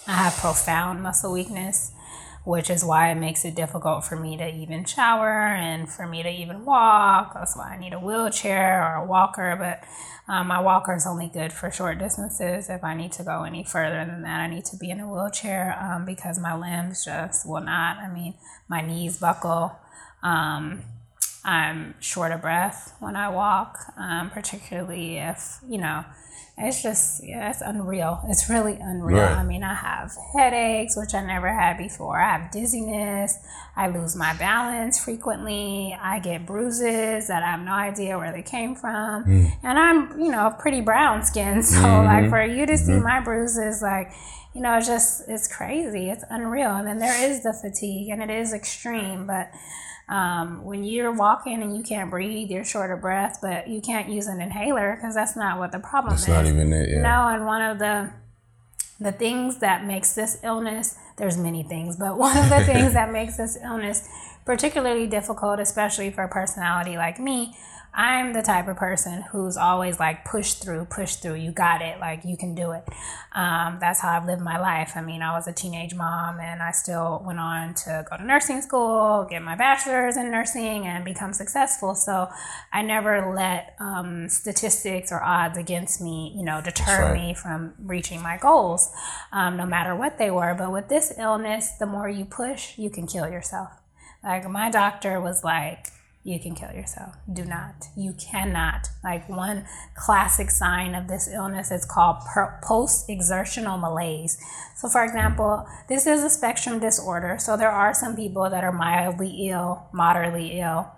[0.06, 1.92] I have profound muscle weakness
[2.44, 6.22] which is why it makes it difficult for me to even shower and for me
[6.22, 7.34] to even walk.
[7.34, 9.56] That's why I need a wheelchair or a walker.
[9.58, 9.84] But
[10.32, 12.68] um, my walker is only good for short distances.
[12.68, 15.08] If I need to go any further than that, I need to be in a
[15.08, 17.98] wheelchair um, because my limbs just will not.
[17.98, 18.34] I mean,
[18.68, 19.76] my knees buckle.
[20.22, 20.82] Um,
[21.44, 26.04] I'm short of breath when I walk, um, particularly if, you know,
[26.58, 28.20] it's just yeah, it's unreal.
[28.28, 29.22] It's really unreal.
[29.22, 29.38] Right.
[29.38, 32.20] I mean, I have headaches, which I never had before.
[32.20, 33.38] I have dizziness.
[33.74, 35.96] I lose my balance frequently.
[35.98, 39.24] I get bruises that I have no idea where they came from.
[39.24, 39.52] Mm.
[39.62, 42.06] And I'm, you know, pretty brown skin, so mm-hmm.
[42.06, 42.86] like for you to mm-hmm.
[42.86, 44.12] see my bruises, like
[44.54, 46.10] you know, it's just it's crazy.
[46.10, 46.70] It's unreal.
[46.70, 49.50] And then there is the fatigue, and it is extreme, but
[50.08, 54.08] um, when you're walking and you can't breathe, you're short of breath, but you can't
[54.08, 56.28] use an inhaler because that's not what the problem that's is.
[56.28, 56.90] That's not even it.
[56.90, 57.02] Yeah.
[57.02, 58.10] No, and one of the
[59.00, 63.10] the things that makes this illness, there's many things, but one of the things that
[63.12, 64.08] makes this illness
[64.44, 67.56] particularly difficult, especially for a personality like me,
[67.94, 71.34] I'm the type of person who's always like push through, push through.
[71.34, 72.00] You got it.
[72.00, 72.88] Like you can do it.
[73.34, 74.92] Um, that's how I've lived my life.
[74.96, 78.24] I mean, I was a teenage mom and I still went on to go to
[78.24, 81.94] nursing school, get my bachelor's in nursing, and become successful.
[81.94, 82.30] So
[82.72, 87.14] I never let um, statistics or odds against me, you know, deter right.
[87.14, 88.90] me from reaching my goals,
[89.32, 90.54] um, no matter what they were.
[90.54, 93.70] But with this illness, the more you push, you can kill yourself.
[94.24, 95.88] Like my doctor was like,
[96.24, 97.16] you can kill yourself.
[97.32, 97.86] Do not.
[97.96, 98.88] You cannot.
[99.02, 102.18] Like one classic sign of this illness is called
[102.62, 104.38] post exertional malaise.
[104.76, 107.38] So, for example, this is a spectrum disorder.
[107.40, 110.92] So, there are some people that are mildly ill, moderately ill,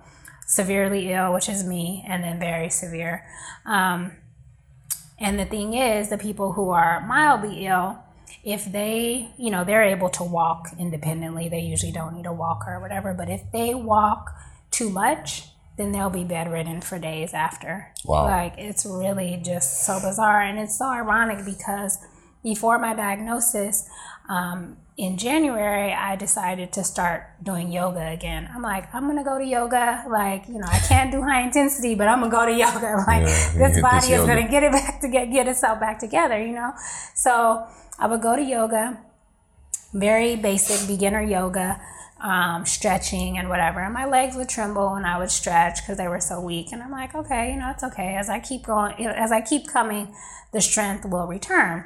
[0.47, 3.27] severely ill, which is me, and then very severe.
[3.65, 4.13] Um,
[5.19, 7.99] and the thing is, the people who are mildly ill,
[8.45, 12.75] if they, you know, they're able to walk independently, they usually don't need a walker
[12.75, 14.31] or whatever, but if they walk,
[14.75, 15.45] too much,
[15.77, 17.93] then they'll be bedridden for days after.
[18.05, 18.25] Wow.
[18.25, 20.43] Like it's really just so bizarre.
[20.43, 21.99] And it's so ironic because
[22.43, 23.89] before my diagnosis,
[24.29, 28.49] um, in January, I decided to start doing yoga again.
[28.55, 30.05] I'm like, I'm gonna go to yoga.
[30.09, 33.03] Like, you know, I can't do high intensity, but I'm gonna go to yoga.
[33.07, 35.99] Like, yeah, this body this is gonna get it back to get get itself back
[35.99, 36.41] together.
[36.41, 36.73] You know,
[37.15, 37.67] so
[37.99, 39.01] I would go to yoga,
[39.93, 41.81] very basic beginner yoga
[42.25, 43.81] um, stretching and whatever.
[43.81, 46.73] And my legs would tremble and I would stretch because they were so weak.
[46.73, 48.17] And I'm like, okay, you know, it's okay.
[48.17, 50.17] As I keep going, as I keep coming,
[50.53, 51.85] the strength will return.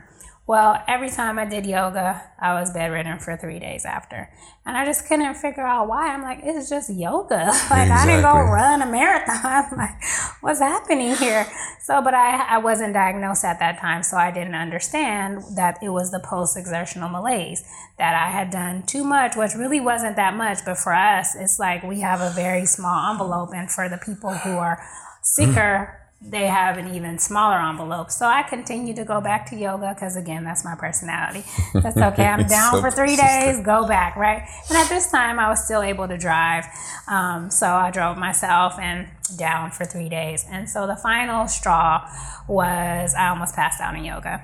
[0.48, 4.30] Well, every time I did yoga, I was bedridden for three days after.
[4.64, 6.08] And I just couldn't figure out why.
[6.08, 7.34] I'm like, it's just yoga.
[7.70, 7.92] like, exactly.
[7.92, 9.66] I didn't go run a marathon.
[9.76, 10.02] Like,
[10.40, 11.46] what's happening here?
[11.82, 15.90] So, but I, I wasn't diagnosed at that time, so I didn't understand that it
[15.90, 17.62] was the post exertional malaise,
[17.98, 20.61] that I had done too much, which really wasn't that much.
[20.64, 23.50] But for us, it's like we have a very small envelope.
[23.54, 24.82] And for the people who are
[25.22, 28.11] sicker, they have an even smaller envelope.
[28.11, 31.44] So I continue to go back to yoga because, again, that's my personality.
[31.74, 32.26] That's okay.
[32.26, 34.42] I'm down so for three days, go back, right?
[34.68, 36.64] And at this time, I was still able to drive.
[37.07, 40.44] Um, so I drove myself and down for three days.
[40.50, 42.11] And so the final straw
[42.48, 44.42] was I almost passed out in yoga.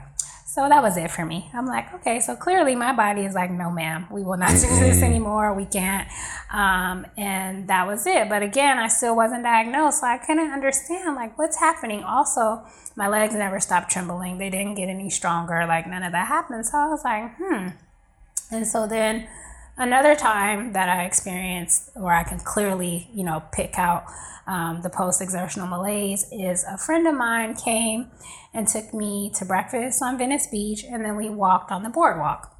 [0.54, 1.50] So that was it for me.
[1.52, 4.68] I'm like, okay, so clearly my body is like, no, ma'am, we will not do
[4.78, 5.52] this anymore.
[5.52, 6.08] We can't.
[6.52, 8.28] Um, and that was it.
[8.28, 10.02] But again, I still wasn't diagnosed.
[10.02, 12.04] So I couldn't understand, like, what's happening.
[12.04, 12.62] Also,
[12.94, 14.38] my legs never stopped trembling.
[14.38, 15.66] They didn't get any stronger.
[15.66, 16.66] Like, none of that happened.
[16.66, 17.70] So I was like, hmm.
[18.52, 19.26] And so then
[19.76, 24.04] another time that I experienced where I can clearly, you know, pick out
[24.46, 28.10] um, the post exertional malaise is a friend of mine came
[28.52, 32.50] and took me to breakfast on Venice Beach, and then we walked on the boardwalk.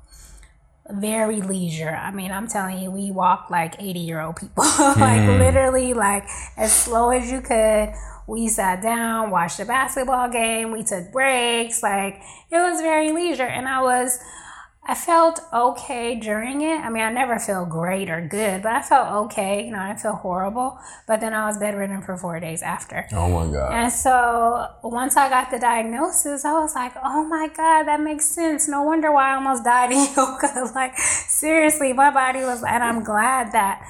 [0.91, 1.91] Very leisure.
[1.91, 5.39] I mean, I'm telling you, we walked like 80 year old people, like mm.
[5.39, 6.25] literally, like
[6.57, 7.93] as slow as you could.
[8.27, 11.83] We sat down, watched a basketball game, we took breaks.
[11.83, 14.19] Like it was very leisure, and I was
[14.87, 16.79] I felt okay during it.
[16.79, 19.65] I mean, I never feel great or good, but I felt okay.
[19.65, 20.79] You know, I didn't feel horrible.
[21.07, 23.07] But then I was bedridden for four days after.
[23.13, 23.73] Oh my God.
[23.73, 28.27] And so once I got the diagnosis, I was like, oh my God, that makes
[28.27, 28.69] sense.
[28.69, 30.71] No wonder why I almost died in yoga.
[30.75, 33.83] like, seriously, my body was, and I'm glad that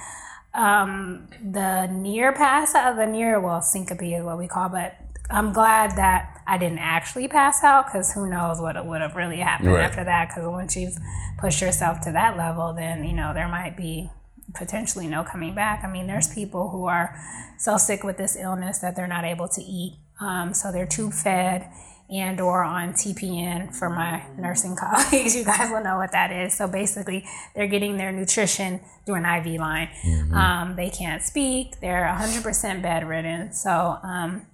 [0.54, 4.94] um, the near pass, uh, the near, well, syncope is what we call, but
[5.30, 9.38] I'm glad that I didn't actually pass out because who knows what would have really
[9.38, 9.84] happened Right.
[9.84, 10.28] after that.
[10.28, 10.96] Because once you've
[11.38, 14.10] pushed yourself to that level, then you know there might be
[14.54, 15.82] potentially no coming back.
[15.82, 17.18] I mean, there's people who are
[17.58, 21.12] so sick with this illness that they're not able to eat, um, so they're tube
[21.14, 21.68] fed
[22.10, 25.34] and or on TPN for my nursing colleagues.
[25.34, 26.52] You guys will know what that is.
[26.54, 29.88] So basically, they're getting their nutrition through an IV line.
[30.34, 31.80] Um, they can't speak.
[31.80, 33.54] They're 100% bedridden.
[33.54, 34.44] So um,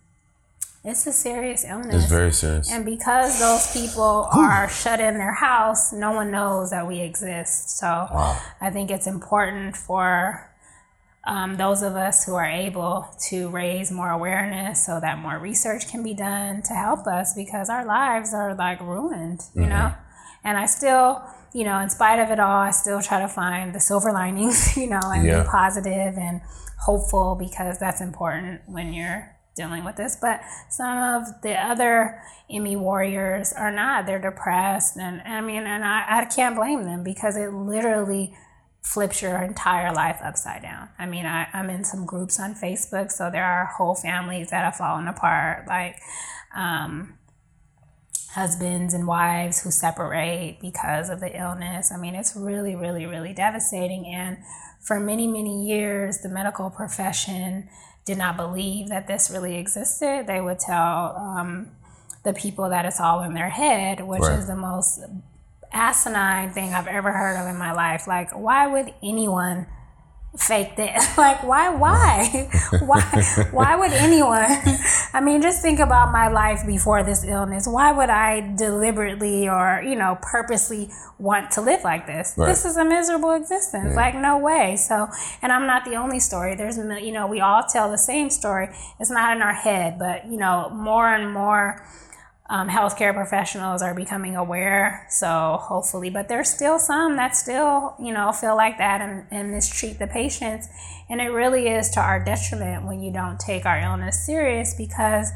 [0.82, 2.04] it's a serious illness.
[2.04, 2.70] It's very serious.
[2.70, 7.78] And because those people are shut in their house, no one knows that we exist.
[7.78, 7.86] So
[8.60, 10.46] I think it's important for
[11.26, 15.86] um, those of us who are able to raise more awareness so that more research
[15.90, 19.92] can be done to help us because our lives are like ruined, you know?
[20.42, 23.74] And I still, you know, in spite of it all, I still try to find
[23.74, 25.42] the silver linings, you know, and Yeah.
[25.42, 26.40] be positive and
[26.78, 30.16] hopeful because that's important when you're dealing with this.
[30.20, 34.07] But some of the other ME warriors are not.
[34.07, 34.96] They're depressed.
[34.96, 38.35] And I mean, and I, I can't blame them because it literally
[38.83, 40.88] flips your entire life upside down.
[40.99, 44.64] I mean, I, I'm in some groups on Facebook, so there are whole families that
[44.64, 45.66] have fallen apart.
[45.66, 45.96] Like,
[46.57, 47.18] um,
[48.31, 51.90] husbands and wives who separate because of the illness.
[51.92, 54.07] I mean, it's really, really, really devastating.
[54.07, 54.38] And
[54.81, 57.68] for many, many years, the medical profession
[58.04, 60.26] did not believe that this really existed.
[60.26, 61.68] They would tell um,
[62.24, 64.38] the people that it's all in their head, which Right.
[64.38, 65.00] is the most
[65.72, 68.06] asinine thing I've ever heard of in my life.
[68.06, 69.66] Like, why would anyone
[70.36, 71.18] fake this?
[71.18, 72.48] like, why, why,
[72.80, 73.02] why,
[73.50, 74.46] why would anyone?
[75.12, 77.66] I mean, just think about my life before this illness.
[77.66, 82.34] Why would I deliberately or, you know, purposely want to live like this?
[82.36, 82.46] Right.
[82.46, 83.94] This is a miserable existence.
[83.96, 84.76] Like, no way.
[84.76, 85.08] So,
[85.42, 86.54] and I'm not the only story.
[86.54, 88.68] There's, you know, we all tell the same story.
[88.98, 91.84] It's not in our head, but, you know, more and more
[92.50, 95.06] um, healthcare professionals are becoming aware.
[95.08, 99.52] So hopefully, but there's still some that still, you know, feel like that and, and
[99.52, 100.68] mistreat the patients.
[101.08, 105.30] And it really is to our detriment when you don't take our illness serious because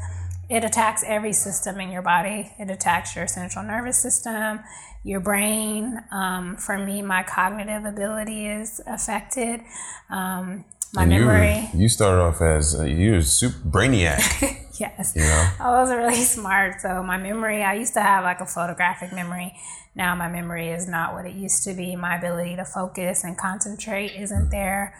[0.49, 2.51] it attacks every system in your body.
[2.59, 4.59] It attacks your central nervous system,
[5.05, 6.03] your brain.
[6.11, 9.61] Um, for me, my cognitive ability is affected.
[10.09, 11.69] Um, my And you, memory.
[11.73, 14.61] you started off as uh, you were super brainiac.
[14.77, 15.13] Yes.
[15.15, 15.49] You know?
[15.61, 16.81] I was really smart.
[16.81, 19.55] So my memory, I used to have like a photographic memory.
[19.95, 21.95] Now my memory is not what it used to be.
[21.95, 24.93] My ability to focus and concentrate isn't there.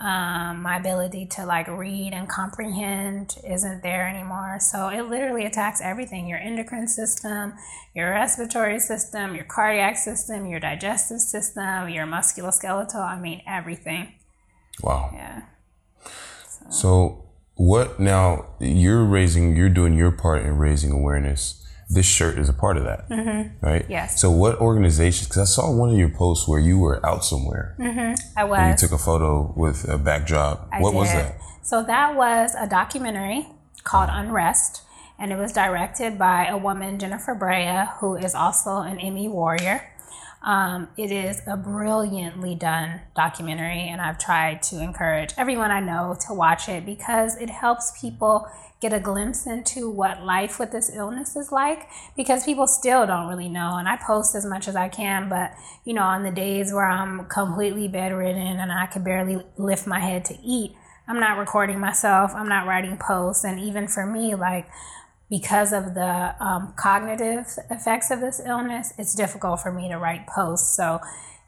[0.00, 4.56] Um, my ability to like read and comprehend isn't there anymore.
[4.58, 7.52] So it literally attacks everything your endocrine system,
[7.94, 12.96] your respiratory system, your cardiac system, your digestive system, your musculoskeletal.
[12.96, 14.14] I mean, everything.
[14.82, 15.10] Wow.
[15.12, 15.42] Yeah.
[16.70, 18.46] So what now?
[18.60, 19.56] You're raising.
[19.56, 21.56] You're doing your part in raising awareness.
[21.92, 23.66] This shirt is a part of that, mm-hmm.
[23.66, 23.84] right?
[23.88, 24.20] Yes.
[24.20, 25.26] So what organizations?
[25.26, 27.74] Because I saw one of your posts where you were out somewhere.
[27.80, 28.38] Mm-hmm.
[28.38, 28.80] I was.
[28.80, 30.68] You took a photo with a backdrop.
[30.72, 31.18] I what was did.
[31.18, 31.40] that?
[31.62, 33.48] So that was a documentary
[33.82, 34.82] called Unrest,
[35.18, 39.89] and it was directed by a woman, Jennifer Brea, who is also an ME warrior.
[40.42, 46.16] Um, it is a brilliantly done documentary, and I've tried to encourage everyone I know
[46.26, 48.48] to watch it because it helps people
[48.80, 53.28] get a glimpse into what life with this illness is like because people still don't
[53.28, 53.76] really know.
[53.76, 55.52] And I post as much as I can, but
[55.84, 60.00] you know, on the days where I'm completely bedridden and I can barely lift my
[60.00, 60.72] head to eat,
[61.06, 63.44] I'm not recording myself, I'm not writing posts.
[63.44, 64.68] And even for me, like,
[65.30, 70.26] because of the um, cognitive effects of this illness, it's difficult for me to write
[70.26, 70.76] posts.
[70.76, 70.98] So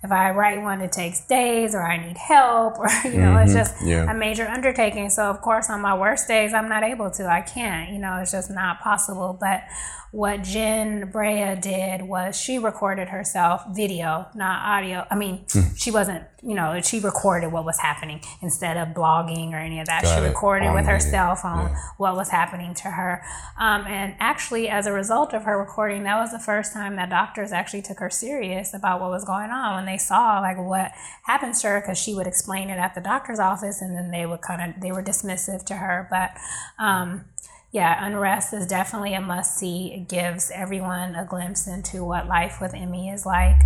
[0.05, 3.53] if I write one, it takes days, or I need help, or you know, it's
[3.53, 4.11] just yeah.
[4.11, 5.11] a major undertaking.
[5.11, 7.27] So of course, on my worst days, I'm not able to.
[7.27, 7.91] I can't.
[7.93, 9.37] You know, it's just not possible.
[9.39, 9.63] But
[10.13, 15.07] what Jen Brea did was she recorded herself video, not audio.
[15.11, 16.25] I mean, she wasn't.
[16.45, 20.03] You know, she recorded what was happening instead of blogging or any of that.
[20.03, 21.77] Got she recorded with her cell phone Yeah.
[21.99, 23.23] what was happening to her.
[23.59, 27.09] Um, and actually, as a result of her recording, that was the first time that
[27.11, 30.91] doctors actually took her serious about what was going on when they saw like what
[31.25, 34.27] happened to her because she would explain it at the doctor's office and then they
[34.27, 36.07] would kind of they were dismissive to her.
[36.11, 36.33] But
[36.79, 37.25] um,
[37.73, 39.93] yeah, Unrest is definitely a must see.
[39.95, 43.57] It gives everyone a glimpse into what life with ME is like.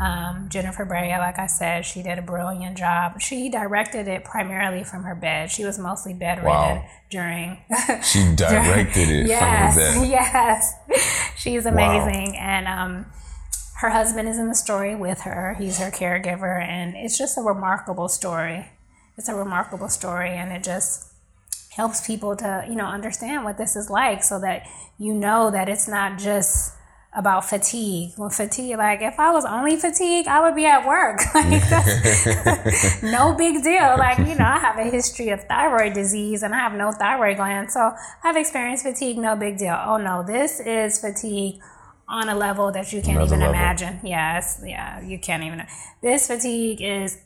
[0.00, 3.20] Um, Jennifer Brea, like I said, she did a brilliant job.
[3.20, 5.48] She directed it primarily from her bed.
[5.52, 6.84] She was mostly bedridden Wow.
[7.08, 7.58] during.
[8.02, 10.10] She directed it yes, from her bed.
[10.10, 10.74] yes,
[11.36, 13.06] she's amazing, and um,
[13.76, 15.54] her husband is in the story with her.
[15.56, 18.70] He's her caregiver, and it's just a remarkable story.
[19.16, 21.11] It's a remarkable story, and it just
[21.76, 24.66] helps people to you know understand what this is like, so that
[24.98, 26.74] you know that it's not just
[27.14, 28.12] about fatigue.
[28.16, 31.20] When fatigue, like if I was only fatigued, I would be at work.
[31.34, 33.96] Like that's no big deal.
[33.98, 37.36] Like you know, I have a history of thyroid disease, and I have no thyroid
[37.36, 37.92] gland, so
[38.22, 39.18] I've experienced fatigue.
[39.18, 39.78] No big deal.
[39.84, 41.60] Oh no, this is fatigue
[42.08, 43.54] on a level that you can't Another even level.
[43.54, 44.00] imagine.
[44.04, 45.66] Yes, yeah, you can't even.
[46.02, 47.18] This fatigue is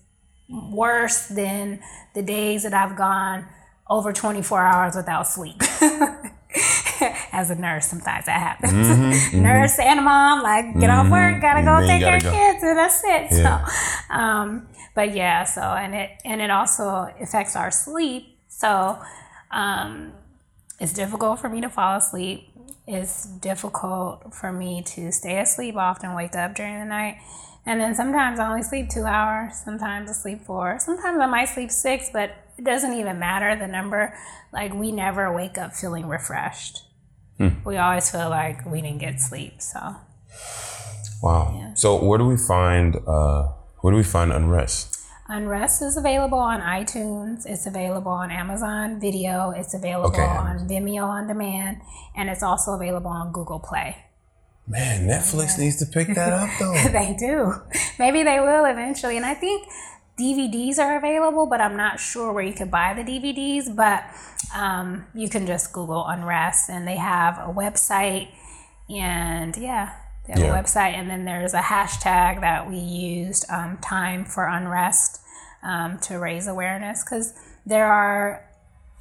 [0.48, 1.80] worse than
[2.14, 3.46] the days that I've gone
[3.88, 5.60] over 24 hours without sleep.
[7.32, 9.32] As a nurse, sometimes that happens.
[9.34, 12.32] Nurse and a mom, like, get off work, gotta go And then you take care
[12.32, 13.26] of kids, and that's it.
[13.32, 13.66] Yeah.
[13.66, 18.38] So, um, but yeah, so and it and it also affects our sleep.
[18.48, 18.98] So,
[19.50, 20.12] um,
[20.80, 22.48] it's difficult for me to fall asleep.
[22.86, 25.76] It's difficult for me to stay asleep.
[25.76, 27.18] I often wake up during the night.
[27.66, 29.56] And then sometimes I only sleep two hours.
[29.64, 30.78] Sometimes I sleep four.
[30.78, 34.14] Sometimes I might sleep six, but it doesn't even matter the number.
[34.52, 36.82] Like, we never wake up feeling refreshed.
[37.66, 39.60] We always feel like we didn't get sleep.
[39.60, 39.96] So,
[41.22, 41.72] Wow.
[41.74, 43.48] So where do we find uh
[43.80, 44.98] where do we find unrest?
[45.28, 47.44] Unrest is available on iTunes.
[47.46, 49.50] It's available on Amazon Video.
[49.50, 50.22] It's available Okay.
[50.24, 51.80] on Vimeo on demand.
[52.16, 53.96] And it's also available on Google Play.
[54.68, 56.72] Man, Netflix needs to pick that up though.
[56.90, 57.54] they do.
[57.98, 59.16] Maybe they will eventually.
[59.16, 59.66] And I think
[60.18, 63.74] DVDs are available, but I'm not sure where you could buy the DVDs.
[63.74, 64.04] But
[64.54, 68.28] um, you can just Google Unrest, and they have a website.
[68.88, 69.92] And yeah,
[70.26, 70.58] they have Yeah.
[70.58, 70.94] a website.
[70.94, 75.20] And then there's a hashtag that we used, um, Time for Unrest,
[75.62, 78.42] um, to raise awareness because there are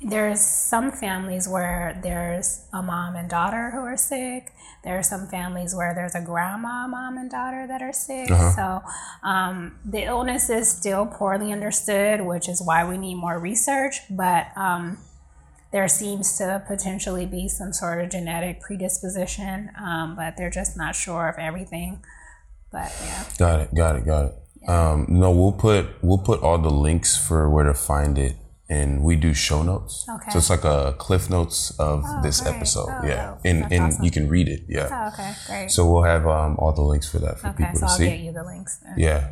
[0.01, 4.51] there's some families where there's a mom and daughter who are sick.
[4.86, 8.30] There are some families where there's a grandma, mom, and daughter that are sick.
[8.56, 8.84] So
[9.24, 13.96] um, the illness is still poorly understood, which is why we need more research.
[14.12, 15.00] But um,
[15.72, 20.96] there seems to potentially be some sort of genetic predisposition, um, but they're just not
[20.96, 22.04] sure of everything.
[22.72, 23.24] But yeah.
[23.40, 24.70] Got it, got it, got it.
[24.70, 28.36] Um, no, we'll put we'll put all the links for where to find it,
[28.70, 30.05] and we do show notes.
[30.09, 30.32] Okay.
[30.32, 32.55] So it's like a cliff notes of this great.
[32.55, 32.88] episode.
[32.89, 34.03] Oh, yeah, and and awesome.
[34.05, 34.63] you can read it.
[34.68, 34.89] Yeah.
[34.91, 35.72] Oh, okay, great.
[35.72, 37.97] So we'll have um, all the links for that for okay, people so to I'll
[37.97, 38.05] see.
[38.09, 38.78] get you the links.
[38.84, 38.93] Then.
[38.97, 39.32] Yeah.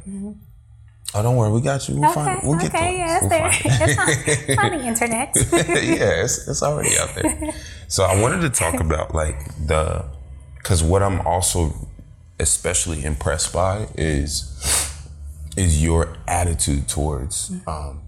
[1.15, 1.95] Oh, don't worry, we got you.
[1.95, 2.43] We'll Okay, find it.
[2.47, 3.47] We'll get to okay, yeah, it's We'll there.
[3.49, 3.61] it.
[3.65, 4.09] It's on,
[4.39, 5.31] it's on the internet.
[5.99, 7.51] yeah, it's, it's already out there.
[7.88, 10.05] So I wanted to talk about like the,
[10.57, 11.88] because what I'm also
[12.39, 14.49] especially impressed by is
[15.55, 18.01] is your attitude towards, um,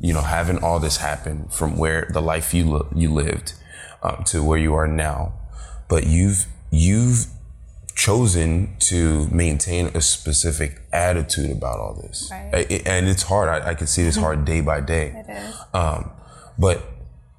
[0.00, 3.54] you know, having all this happen from where the life you li- you lived
[4.02, 5.32] um, to where you are now,
[5.88, 7.26] but you've you've
[7.94, 12.66] chosen to maintain a specific attitude about all this, Right.
[12.70, 13.48] I- and it's hard.
[13.48, 15.08] I, I can see this hard day by day.
[15.26, 15.54] It is.
[15.74, 16.10] Um,
[16.58, 16.82] but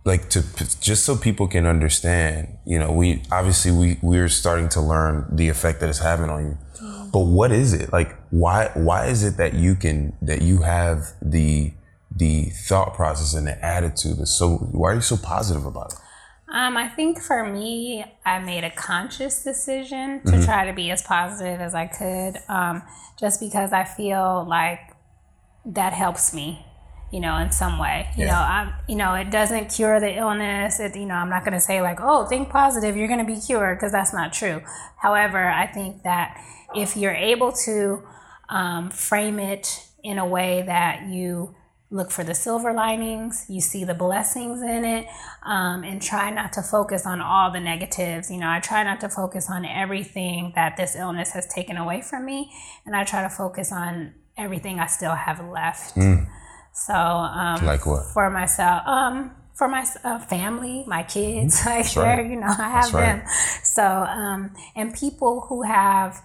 [0.04, 0.42] like to
[0.82, 5.48] just so people can understand, you know, we obviously we we're starting to learn the
[5.50, 6.58] effect that it's having on you.
[7.14, 8.16] But what is it like?
[8.32, 11.74] Why why is it that you can that you have the
[12.16, 14.58] the thought process and the attitude is so?
[14.58, 16.00] Why are you so positive about it?
[16.54, 21.02] Um, I think for me, I made a conscious decision to try to be as
[21.02, 22.84] positive as I could, um,
[23.18, 24.80] just because I feel like
[25.64, 26.66] that helps me,
[27.10, 28.10] you know, in some way.
[28.18, 28.34] You Yeah.
[28.34, 30.82] know, I'm, you know, it doesn't cure the illness.
[30.82, 33.34] It, you know, I'm not going to say like, oh, think positive, you're going to
[33.34, 34.62] be cured, because that's not true.
[35.02, 36.38] However, I think that
[36.76, 38.04] if you're able to
[38.50, 41.56] um, frame it in a way that you
[41.92, 45.06] look for the silver linings, you see the blessings in it,
[45.44, 48.32] um, and try not to focus on all the negatives.
[48.32, 52.02] You know, I try not to focus on everything that this illness has taken away
[52.02, 52.50] from me,
[52.86, 55.96] and I try to focus on everything I still have left.
[56.74, 58.06] So, um, Like what?
[58.14, 62.26] for myself, um, for my uh, family, my kids, like right.
[62.26, 63.18] you know, I have right.
[63.18, 63.28] them.
[63.64, 66.22] So, um, and people who have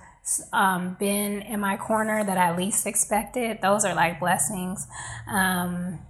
[0.52, 4.86] um, been in my corner that I least expected, those are like blessings.
[5.26, 6.00] Um,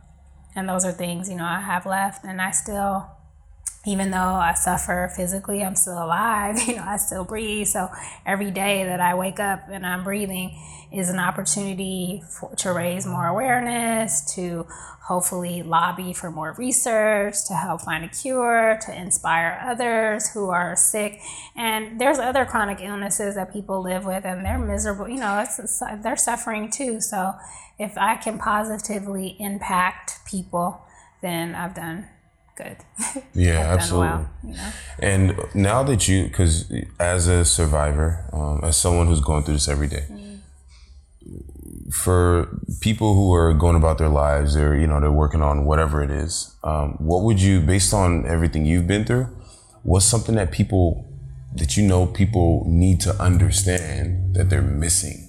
[0.55, 3.16] and those are things, you know, I have left and I still
[3.87, 6.57] even though I suffer physically, I'm still alive.
[6.66, 7.68] You know, I still breathe.
[7.68, 7.89] So
[8.24, 10.59] every day that I wake up and I'm breathing
[10.93, 14.66] is an opportunity for, to raise more awareness, to
[15.07, 20.74] hopefully lobby for more research, to help find a cure, to inspire others who are
[20.74, 21.20] sick.
[21.55, 25.09] And there's other chronic illnesses that people live with and they're miserable.
[25.09, 27.01] You know, it's, it's, they're suffering too.
[27.01, 27.34] So
[27.78, 30.82] if I can positively impact people,
[31.22, 32.09] then I've done
[32.57, 32.76] good.
[33.34, 34.09] Yeah, absolutely.
[34.09, 34.70] Well, you know?
[34.98, 39.68] And now that you, because as a survivor, um, as someone who's going through this
[39.68, 40.40] every day, mm.
[41.92, 42.48] for
[42.80, 46.11] people who are going about their lives or, you know, they're working on whatever it
[46.11, 49.28] is, um, what would you, based on everything you've been through,
[49.82, 51.07] what's something that people,
[51.54, 55.26] that you know people need to understand that they're missing?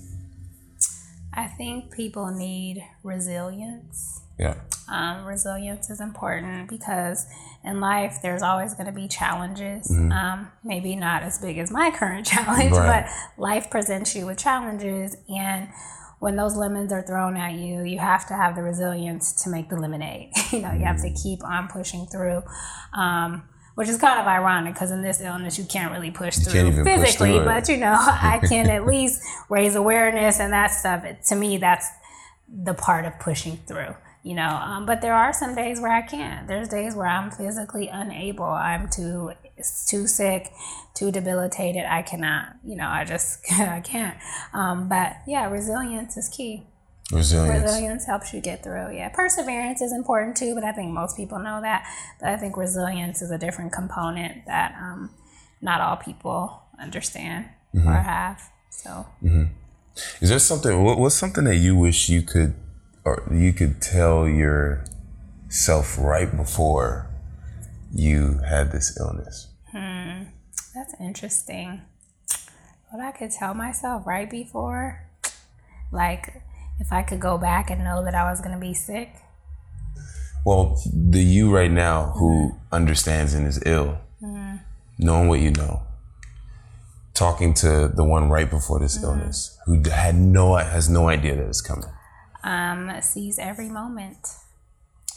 [1.34, 4.22] I think people need resilience.
[4.40, 4.56] Yeah.
[4.90, 7.26] Um, resilience is important because
[7.64, 9.92] in life there's always going to be challenges.
[9.92, 10.12] Mm-hmm.
[10.12, 13.06] Um, maybe not as big as my current challenge, right.
[13.06, 15.70] but life presents you with challenges, and
[16.20, 19.70] when those lemons are thrown at you, you have to have the resilience to make
[19.70, 20.32] the lemonade.
[20.52, 21.24] you know, you have to mm-hmm.
[21.24, 22.42] keep on pushing through.
[22.94, 23.44] Um,
[23.76, 26.96] which is kind of ironic because in this illness you can't really push through physically,
[26.96, 31.06] push through but you know I can at least raise awareness and that stuff.
[31.28, 31.88] To me, that's
[32.50, 33.94] the part of pushing through.
[34.24, 36.48] You know, um, but there are some days where I can't.
[36.48, 38.44] There's days where I'm physically unable.
[38.46, 39.32] I'm too
[39.88, 40.52] too sick,
[40.94, 41.86] too debilitated.
[41.86, 42.56] I cannot.
[42.64, 44.18] You know, I just I can't.
[44.54, 46.68] Um, but yeah, resilience is key.
[47.12, 47.64] Resilience.
[47.64, 48.94] Resilience helps you get through.
[48.94, 49.10] Yeah.
[49.10, 51.88] Perseverance is important too, but I think most people know that.
[52.20, 55.12] But I think resilience is a different component that um,
[55.62, 57.88] not all people understand mm-hmm.
[57.88, 58.42] or have.
[58.70, 59.44] So, mm-hmm.
[60.22, 60.84] is there something?
[60.84, 62.54] What, what's something that you wish you could,
[63.08, 67.10] or you could tell yourself right before
[67.94, 69.48] you had this illness?
[69.72, 70.24] Hmm.
[70.76, 71.82] That's interesting.
[72.90, 75.08] What I could tell myself right before,
[75.92, 76.42] like
[76.80, 79.10] if I could go back and know that I was going to be sick?
[80.46, 82.76] Well, the you right now who mm-hmm.
[82.76, 84.58] understands and is ill, mm-hmm.
[84.98, 85.84] knowing what you know,
[87.14, 89.06] talking to the one right before this mm-hmm.
[89.06, 91.90] illness who had no has no idea that it's coming.
[92.48, 94.18] Um, seize every moment.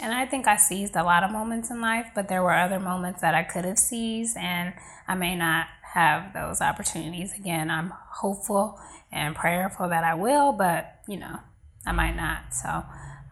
[0.00, 2.80] And I think I seized a lot of moments in life, but there were other
[2.80, 4.74] moments that I could have seized, and
[5.06, 7.70] I may not have those opportunities again.
[7.70, 8.80] I'm hopeful
[9.12, 11.38] and prayerful that I will, but you know,
[11.86, 12.54] I might not.
[12.54, 12.84] So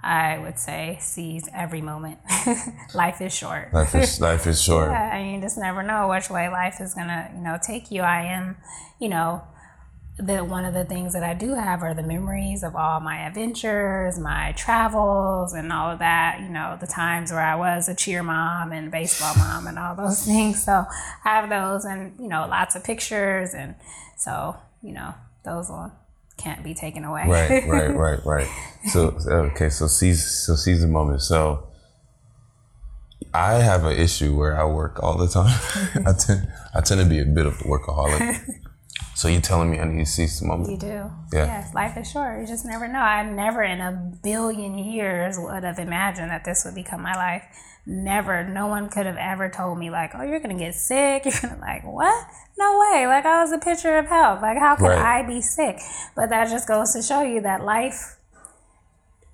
[0.02, 2.18] I would say seize every moment.
[2.94, 3.72] life is short.
[3.72, 4.90] Life is life is short.
[4.90, 8.02] yeah, and you just never know which way life is gonna, you know, take you.
[8.02, 8.56] I am,
[9.00, 9.42] you know,
[10.18, 13.26] the one of the things that I do have are the memories of all my
[13.26, 16.40] adventures, my travels, and all of that.
[16.40, 19.94] You know, the times where I was a cheer mom and baseball mom and all
[19.94, 20.64] those things.
[20.64, 20.84] So
[21.24, 23.76] I have those, and you know, lots of pictures, and
[24.16, 25.14] so you know,
[25.44, 25.92] those will
[26.36, 27.24] can't be taken away.
[27.28, 28.48] right, right, right, right.
[28.86, 31.22] So okay, so seize so seize the moment.
[31.22, 31.68] So
[33.32, 35.60] I have an issue where I work all the time.
[36.06, 38.40] I tend I tend to be a bit of a workaholic.
[39.18, 40.70] So you telling me I need to seize the moment?
[40.70, 41.10] You do.
[41.32, 41.46] Yeah.
[41.46, 42.40] Yes, life is short.
[42.40, 43.00] You just never know.
[43.00, 47.42] I never in a billion years would have imagined that this would become my life.
[47.84, 48.44] Never.
[48.44, 51.24] No one could have ever told me like, oh, you're gonna get sick.
[51.24, 52.28] You're gonna like what?
[52.60, 53.08] No way.
[53.08, 54.40] Like I was a picture of health.
[54.40, 55.24] Like how could right.
[55.24, 55.80] I be sick?
[56.14, 58.18] But that just goes to show you that life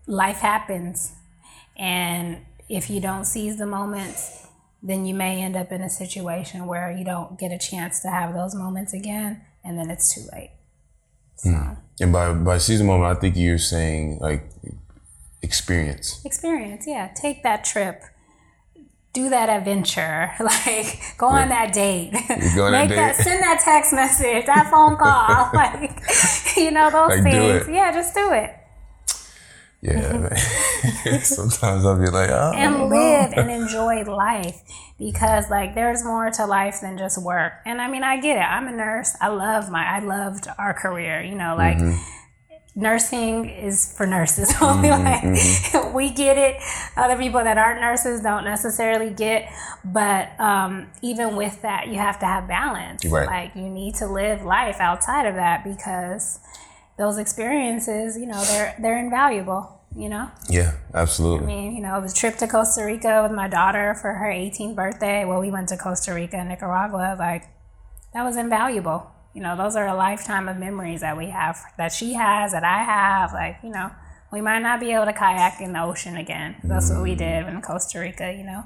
[0.07, 1.12] life happens.
[1.76, 2.39] And
[2.70, 4.47] if you don't seize the moments,
[4.82, 8.09] then you may end up in a situation where you don't get a chance to
[8.09, 10.51] have those moments again and then it's too late.
[11.37, 11.51] So.
[11.51, 11.77] Mm.
[12.01, 14.49] And by by season moment, I think you're saying like
[15.43, 16.25] experience.
[16.25, 17.12] Experience, yeah.
[17.15, 18.03] Take that trip.
[19.12, 22.15] Do that adventure, like go on that date,
[22.57, 23.23] go on make that, date.
[23.23, 27.69] send that text message, that phone call, like you know those like things.
[27.69, 28.51] Yeah, just do it.
[29.85, 30.35] Yeah,
[31.22, 34.62] sometimes I'll be like, oh, and live and enjoy life
[34.99, 37.53] because like there's more to life than just work.
[37.66, 38.41] And I mean, I get it.
[38.41, 39.14] I'm a nurse.
[39.20, 41.22] I love my, I loved our career.
[41.22, 41.78] You know, like.
[41.78, 42.11] Mm-hmm.
[42.76, 44.89] Nursing is for nurses only.
[44.89, 45.95] Mm-hmm, like mm-hmm.
[45.95, 46.61] we get it.
[46.97, 49.49] Other people that aren't nurses don't necessarily get.
[49.85, 53.05] But um, even with that, you have to have balance.
[53.05, 53.28] Right.
[53.28, 56.41] Like you need to live life outside of that because
[56.99, 60.30] those experiences, you know, they're they're invaluable, you know?
[60.49, 61.45] Yeah, absolutely.
[61.45, 64.74] I mean, you know, the trip to Costa Rica with my daughter for her 18th
[64.74, 67.45] birthday, well, we went to Costa Rica and Nicaragua, like
[68.12, 69.11] that was invaluable.
[69.34, 72.62] You know, those are a lifetime of memories that we have that she has, that
[72.62, 73.90] I have, like, you know,
[74.30, 76.57] we might not be able to kayak in the ocean again.
[76.62, 77.18] That's what we mm.
[77.18, 78.62] did in Costa Rica, you know.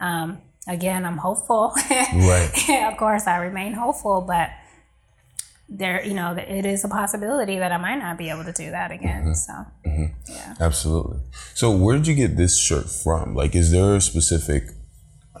[0.00, 1.74] Um, again, I'm hopeful.
[1.90, 2.50] Right.
[2.90, 4.50] of course, I remain hopeful, but
[5.68, 8.70] there, you know, it is a possibility that I might not be able to do
[8.70, 9.34] that again.
[9.34, 9.52] So,
[9.84, 10.54] yeah.
[10.60, 11.18] Absolutely.
[11.54, 13.34] So, where did you get this shirt from?
[13.34, 14.64] Like, is there a specific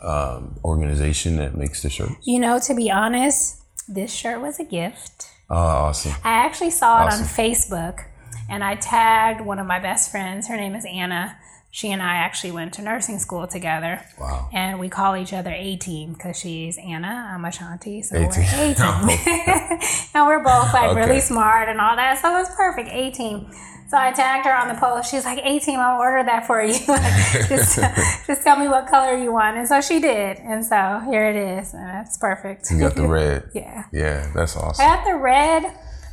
[0.02, 2.10] um, organization that makes the shirt?
[2.24, 5.28] You know, to be honest, this shirt was a gift.
[5.48, 6.12] Oh, awesome.
[6.24, 7.22] I actually saw it Awesome.
[7.22, 8.04] on Facebook
[8.50, 10.48] and I tagged one of my best friends.
[10.48, 11.36] Her name is Anna.
[11.76, 14.00] She and I actually went to nursing school together.
[14.18, 14.48] Wow.
[14.50, 18.00] And we call each other A Team because she's Anna, I'm Ashanti.
[18.00, 18.44] So A-Team.
[18.56, 20.08] we're A Team.
[20.14, 21.00] and we're both like Okay.
[21.06, 22.18] really smart and all that.
[22.22, 23.50] So it was perfect, A Team.
[23.90, 25.10] So I tagged her on the post.
[25.10, 26.72] She's like, A Team, I'll order that for you.
[26.88, 27.78] like, just,
[28.26, 29.58] just tell me what color you want.
[29.58, 30.38] And so she did.
[30.38, 31.74] And so here it is.
[31.74, 32.70] And that's perfect.
[32.70, 33.50] You got the red.
[33.52, 33.84] yeah.
[33.92, 34.82] Yeah, that's awesome.
[34.82, 35.64] I got the red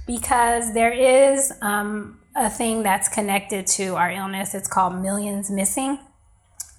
[0.05, 4.54] because there is um, a thing that's connected to our illness.
[4.56, 6.00] It's called Millions Missing.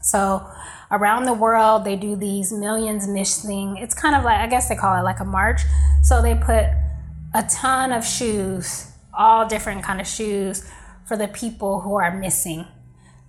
[0.03, 0.47] So
[0.91, 3.77] around the world, they do these Millions Missing.
[3.79, 5.63] It's kind of like, I guess they call it like a march.
[6.03, 6.67] So they put
[7.35, 10.71] a ton of shoes, all different kind of shoes
[11.07, 12.67] for the people who are missing.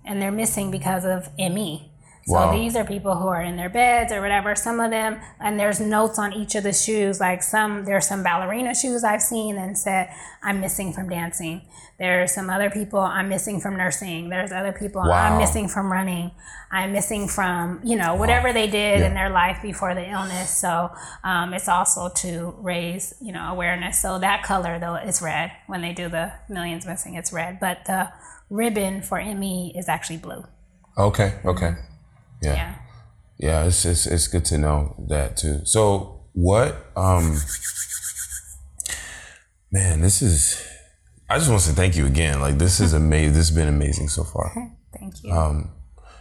[0.04, 1.90] And they're missing because of ME.
[2.26, 2.52] So Wow.
[2.52, 4.56] these are people who are in their beds or whatever.
[4.56, 7.20] Some of them, and there's notes on each of the shoes.
[7.20, 10.08] Like some, there's some ballerina shoes I've seen and said,
[10.42, 11.62] I'm missing from dancing.
[12.00, 14.28] There's some other people I'm missing from nursing.
[14.28, 15.12] There's other people Wow.
[15.12, 16.32] I'm missing from running.
[16.72, 19.06] I'm missing from, you know, whatever they did Yeah.
[19.06, 20.50] in their life before the illness.
[20.50, 20.90] So
[21.22, 24.02] um, it's also to raise, you know, awareness.
[24.02, 25.52] So that color though is red.
[25.68, 27.60] When they do the millions missing, it's red.
[27.60, 28.10] But the
[28.50, 30.42] ribbon for ME is actually blue.
[30.98, 31.74] Okay, okay.
[32.42, 32.54] Yeah.
[32.54, 32.74] Yeah.
[33.38, 35.60] Yeah, it's, it's it's good to know that too.
[35.64, 37.36] So what um
[39.70, 40.62] man, this is
[41.28, 42.40] I just want to thank you again.
[42.40, 43.34] Like this is amazing.
[43.34, 44.52] This has been amazing so far.
[44.98, 45.32] Thank you.
[45.32, 45.70] Um,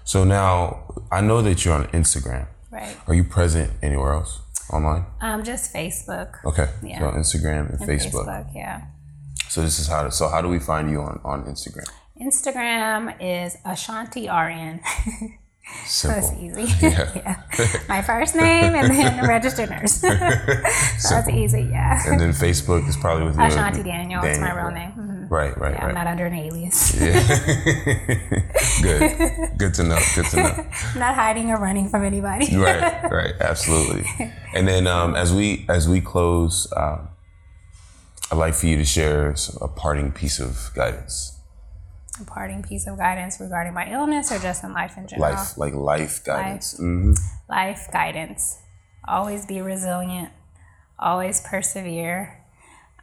[0.04, 2.48] So now I know that you're on Instagram.
[2.72, 2.96] right.
[3.08, 4.40] Are you present anywhere else
[4.72, 5.06] online?
[5.22, 6.44] Um, just Facebook.
[6.46, 6.70] Okay.
[6.84, 7.00] Yeah.
[7.00, 8.26] So Instagram and, and Facebook.
[8.28, 8.82] Facebook, yeah.
[9.50, 11.88] So this is how to, so how do we find you on, on Instagram?
[12.22, 14.82] Instagram is Ashanti RN.
[15.86, 16.66] so it's easy.
[16.82, 17.42] Yeah.
[17.88, 19.94] My first name and then registered nurse.
[20.02, 21.36] so it's Simple.
[21.36, 22.02] easy, yeah.
[22.08, 24.92] And then Facebook is probably with your Ashanti Daniel, it's my real name.
[24.92, 25.30] Mhm.
[25.32, 25.94] Right, right, Yeah, I'm right.
[25.96, 26.94] not under an alias.
[27.02, 28.26] yeah.
[28.82, 29.58] Good.
[29.58, 30.00] Good to know.
[30.16, 30.66] Good to know.
[30.94, 32.56] I'm not hiding or running from anybody.
[32.58, 34.06] right, right, absolutely.
[34.54, 37.10] And then um, as we as we close, um,
[38.32, 41.35] I'd like for you to share a parting piece of guidance,
[42.24, 45.34] parting piece of guidance regarding my illness or just in life in general?
[45.34, 46.78] life like life guidance.
[46.78, 47.14] hmm
[47.50, 48.60] life guidance.
[49.08, 50.30] Always be resilient.
[50.98, 52.42] Always persevere.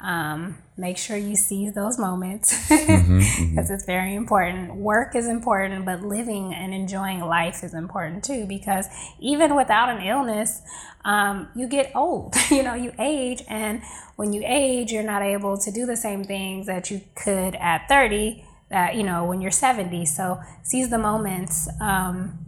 [0.00, 4.74] Um, make sure you seize those moments because it's very important.
[4.74, 8.44] Work is important, but living and enjoying life is important too.
[8.46, 8.86] Because
[9.20, 10.60] even without an illness,
[11.04, 12.34] um, you get old.
[12.50, 13.82] you know, you age, and
[14.16, 17.88] when you age, you're not able to do the same things that you could at
[17.88, 18.44] 30.
[18.72, 20.06] That you know when you're 70.
[20.06, 21.68] So seize the moments.
[21.80, 22.38] Um,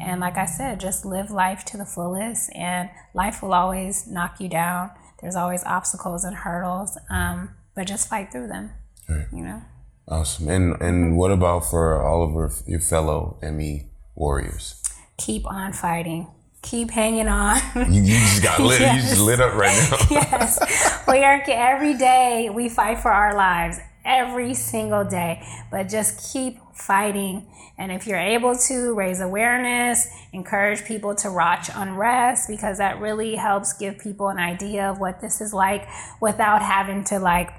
[0.00, 4.40] and like I said, just live life to the fullest, and life will always knock
[4.40, 4.90] you down.
[5.20, 8.72] There's always obstacles and hurdles, um, but just fight through them.
[9.08, 9.26] Right.
[9.32, 9.62] You know,
[10.08, 10.48] Awesome.
[10.48, 14.80] And and what about for all of our, your fellow ME warriors?
[15.16, 16.26] keep on fighting,
[16.62, 17.60] keep hanging on.
[17.76, 18.80] You, you just got lit.
[18.80, 20.06] You just lit up right now.
[20.10, 22.50] yes, we are every day.
[22.52, 27.46] We fight for our lives every single day, but just keep fighting.
[27.76, 33.34] And if you're able to raise awareness, encourage people to watch Unrest because that really
[33.34, 35.88] helps give people an idea of what this is like
[36.20, 37.50] without having to like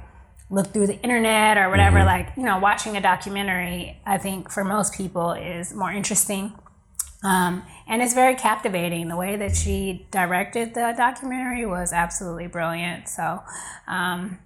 [0.50, 2.04] look through the internet or whatever.
[2.04, 6.54] Like, you know, watching a documentary, I think for most people is more interesting.
[7.24, 9.08] Um, and it's very captivating.
[9.08, 13.10] The way that she directed the documentary was absolutely brilliant.
[13.10, 13.42] So
[13.88, 14.38] um,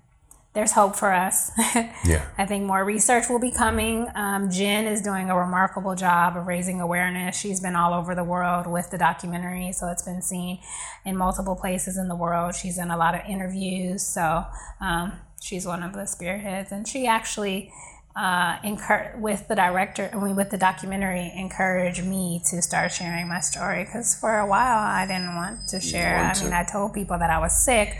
[0.53, 1.51] there's hope for us.
[2.05, 2.25] Yeah.
[2.37, 4.07] I think more research will be coming.
[4.15, 7.37] Um, Jen is doing a remarkable job of raising awareness.
[7.37, 10.59] She's been all over the world with the documentary, so it's been seen
[11.05, 12.55] in multiple places in the world.
[12.55, 14.45] She's done a lot of interviews, so
[14.81, 16.71] um, she's one of the spearheads.
[16.71, 17.71] And she actually,
[18.15, 23.27] uh, encour- with the director, I mean, with the documentary, encouraged me to start sharing
[23.27, 26.23] my story because for a while I didn't want to share.
[26.23, 27.97] want I mean, I told people that I was sick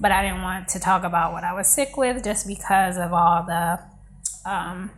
[0.00, 3.12] but I didn't want to talk about what I was sick with just because of
[3.12, 3.80] all the
[4.44, 4.90] um,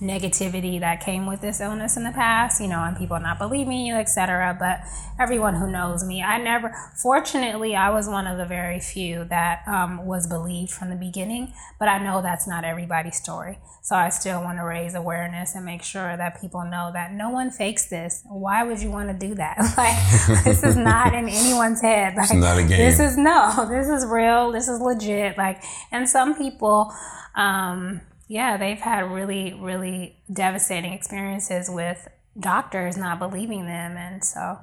[0.00, 3.86] negativity that came with this illness in the past, you know, and people not believing
[3.86, 4.56] you, etc.
[4.58, 4.80] But
[5.20, 9.62] everyone who knows me, I never, fortunately, I was one of the very few that
[9.66, 13.58] um, was believed from the beginning, but I know that's not everybody's story.
[13.82, 17.30] So I still want to raise awareness and make sure that people know that no
[17.30, 18.22] one fakes this.
[18.26, 19.58] Why would you want to do that?
[19.76, 22.16] like, this is not in anyone's head.
[22.16, 22.78] Like, it's not a game.
[22.78, 24.50] This is no, this is real.
[24.50, 25.38] This is legit.
[25.38, 26.92] Like, and some people,
[27.34, 32.08] um, yeah, they've had really, really devastating experiences with
[32.38, 34.58] doctors not believing them, and so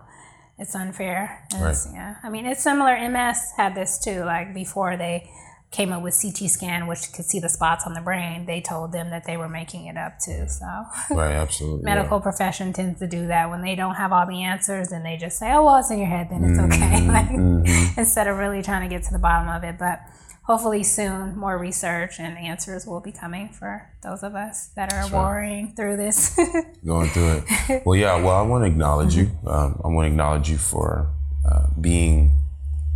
[0.57, 1.45] it's unfair.
[1.51, 1.95] It's, right.
[1.95, 2.97] Yeah, I mean, it's similar.
[3.09, 4.23] MS had this too.
[4.23, 5.29] Like before they
[5.71, 8.91] came up with CT scan, which could see the spots on the brain, they told
[8.91, 10.45] them that they were making it up too.
[10.47, 10.65] So
[11.11, 11.83] right, absolutely.
[11.83, 12.23] medical yeah.
[12.23, 15.37] profession tends to do that when they don't have all the answers, and they just
[15.37, 17.99] say, "Oh, well, it's in your head, then it's okay," mm-hmm, like mm-hmm.
[17.99, 20.01] instead of really trying to get to the bottom of it, but
[20.43, 25.07] hopefully soon more research and answers will be coming for those of us that are
[25.09, 26.35] warring through this.
[26.85, 27.83] Going through it.
[27.85, 28.15] Well, yeah.
[28.15, 29.31] Well, I want to acknowledge you.
[29.45, 31.13] Um, I want to acknowledge you for
[31.49, 32.37] uh, being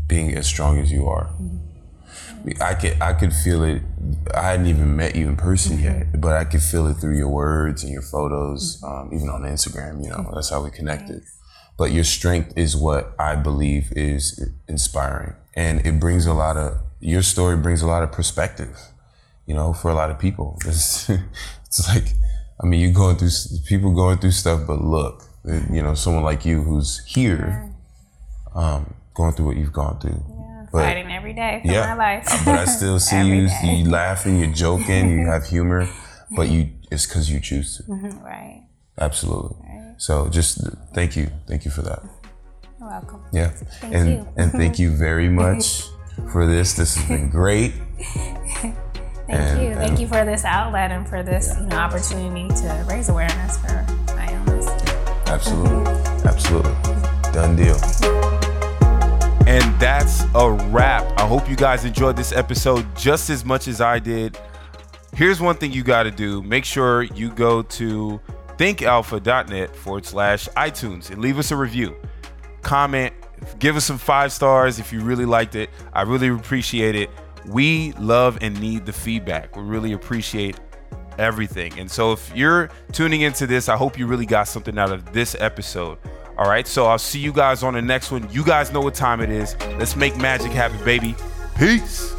[0.07, 1.25] being as strong as you are.
[1.25, 2.61] Mm-hmm.
[2.61, 3.81] I could I could feel it.
[4.33, 5.85] I hadn't even met you in person mm-hmm.
[5.85, 9.07] yet, but I could feel it through your words and your photos, mm-hmm.
[9.07, 10.03] um, even on Instagram.
[10.03, 11.23] You know, that's how we connected.
[11.77, 16.77] But your strength is what I believe is inspiring, and it brings a lot of
[17.05, 18.75] your story brings a lot of perspective,
[19.45, 20.59] you know, for a lot of people.
[20.65, 21.07] It's,
[21.67, 22.07] it's like,
[22.61, 23.29] I mean, you're going through
[23.67, 25.23] people going through stuff, but look,
[25.71, 27.69] you know, someone like you who's here,
[28.55, 30.23] um, going through what you've gone through.
[30.27, 32.25] Yeah, but, fighting every day for yeah, my life.
[32.43, 33.47] but I still see you.
[33.47, 33.75] Day.
[33.75, 35.87] You laughing, you're joking, you have humor,
[36.35, 37.83] but you it's because you choose to.
[37.83, 38.63] Mm-hmm, right.
[38.97, 39.57] Absolutely.
[39.61, 39.93] Right.
[39.97, 40.61] So just
[40.93, 42.01] thank you, thank you for that.
[42.79, 43.21] You're welcome.
[43.31, 44.27] Yeah, thank and you.
[44.37, 45.83] and thank you very much
[46.32, 46.74] for this.
[46.74, 47.74] This has been great.
[49.28, 49.76] Thank and, you.
[49.76, 51.61] Thank you for this outlet and for this yeah.
[51.61, 53.86] you know, opportunity to raise awareness for
[54.16, 54.68] my illness.
[55.28, 55.91] Absolutely.
[56.30, 56.72] Absolutely.
[57.34, 57.76] Done deal.
[59.47, 61.20] And that's a wrap.
[61.20, 64.38] I hope you guys enjoyed this episode just as much as I did.
[65.16, 68.20] Here's one thing you got to do make sure you go to
[68.57, 71.95] thinkalpha.net forward slash iTunes and leave us a review.
[72.61, 73.13] Comment
[73.59, 75.69] give us some five stars if you really liked it.
[75.93, 77.09] I really appreciate it.
[77.47, 79.55] We love and need the feedback.
[79.55, 80.59] We really appreciate
[81.17, 81.77] everything.
[81.79, 85.13] And so if you're tuning into this, I hope you really got something out of
[85.13, 85.97] this episode.
[86.38, 86.67] All right.
[86.67, 88.27] So I'll see you guys on the next one.
[88.31, 89.55] You guys know what time it is.
[89.77, 91.15] Let's make magic happen, baby.
[91.57, 92.14] Peace.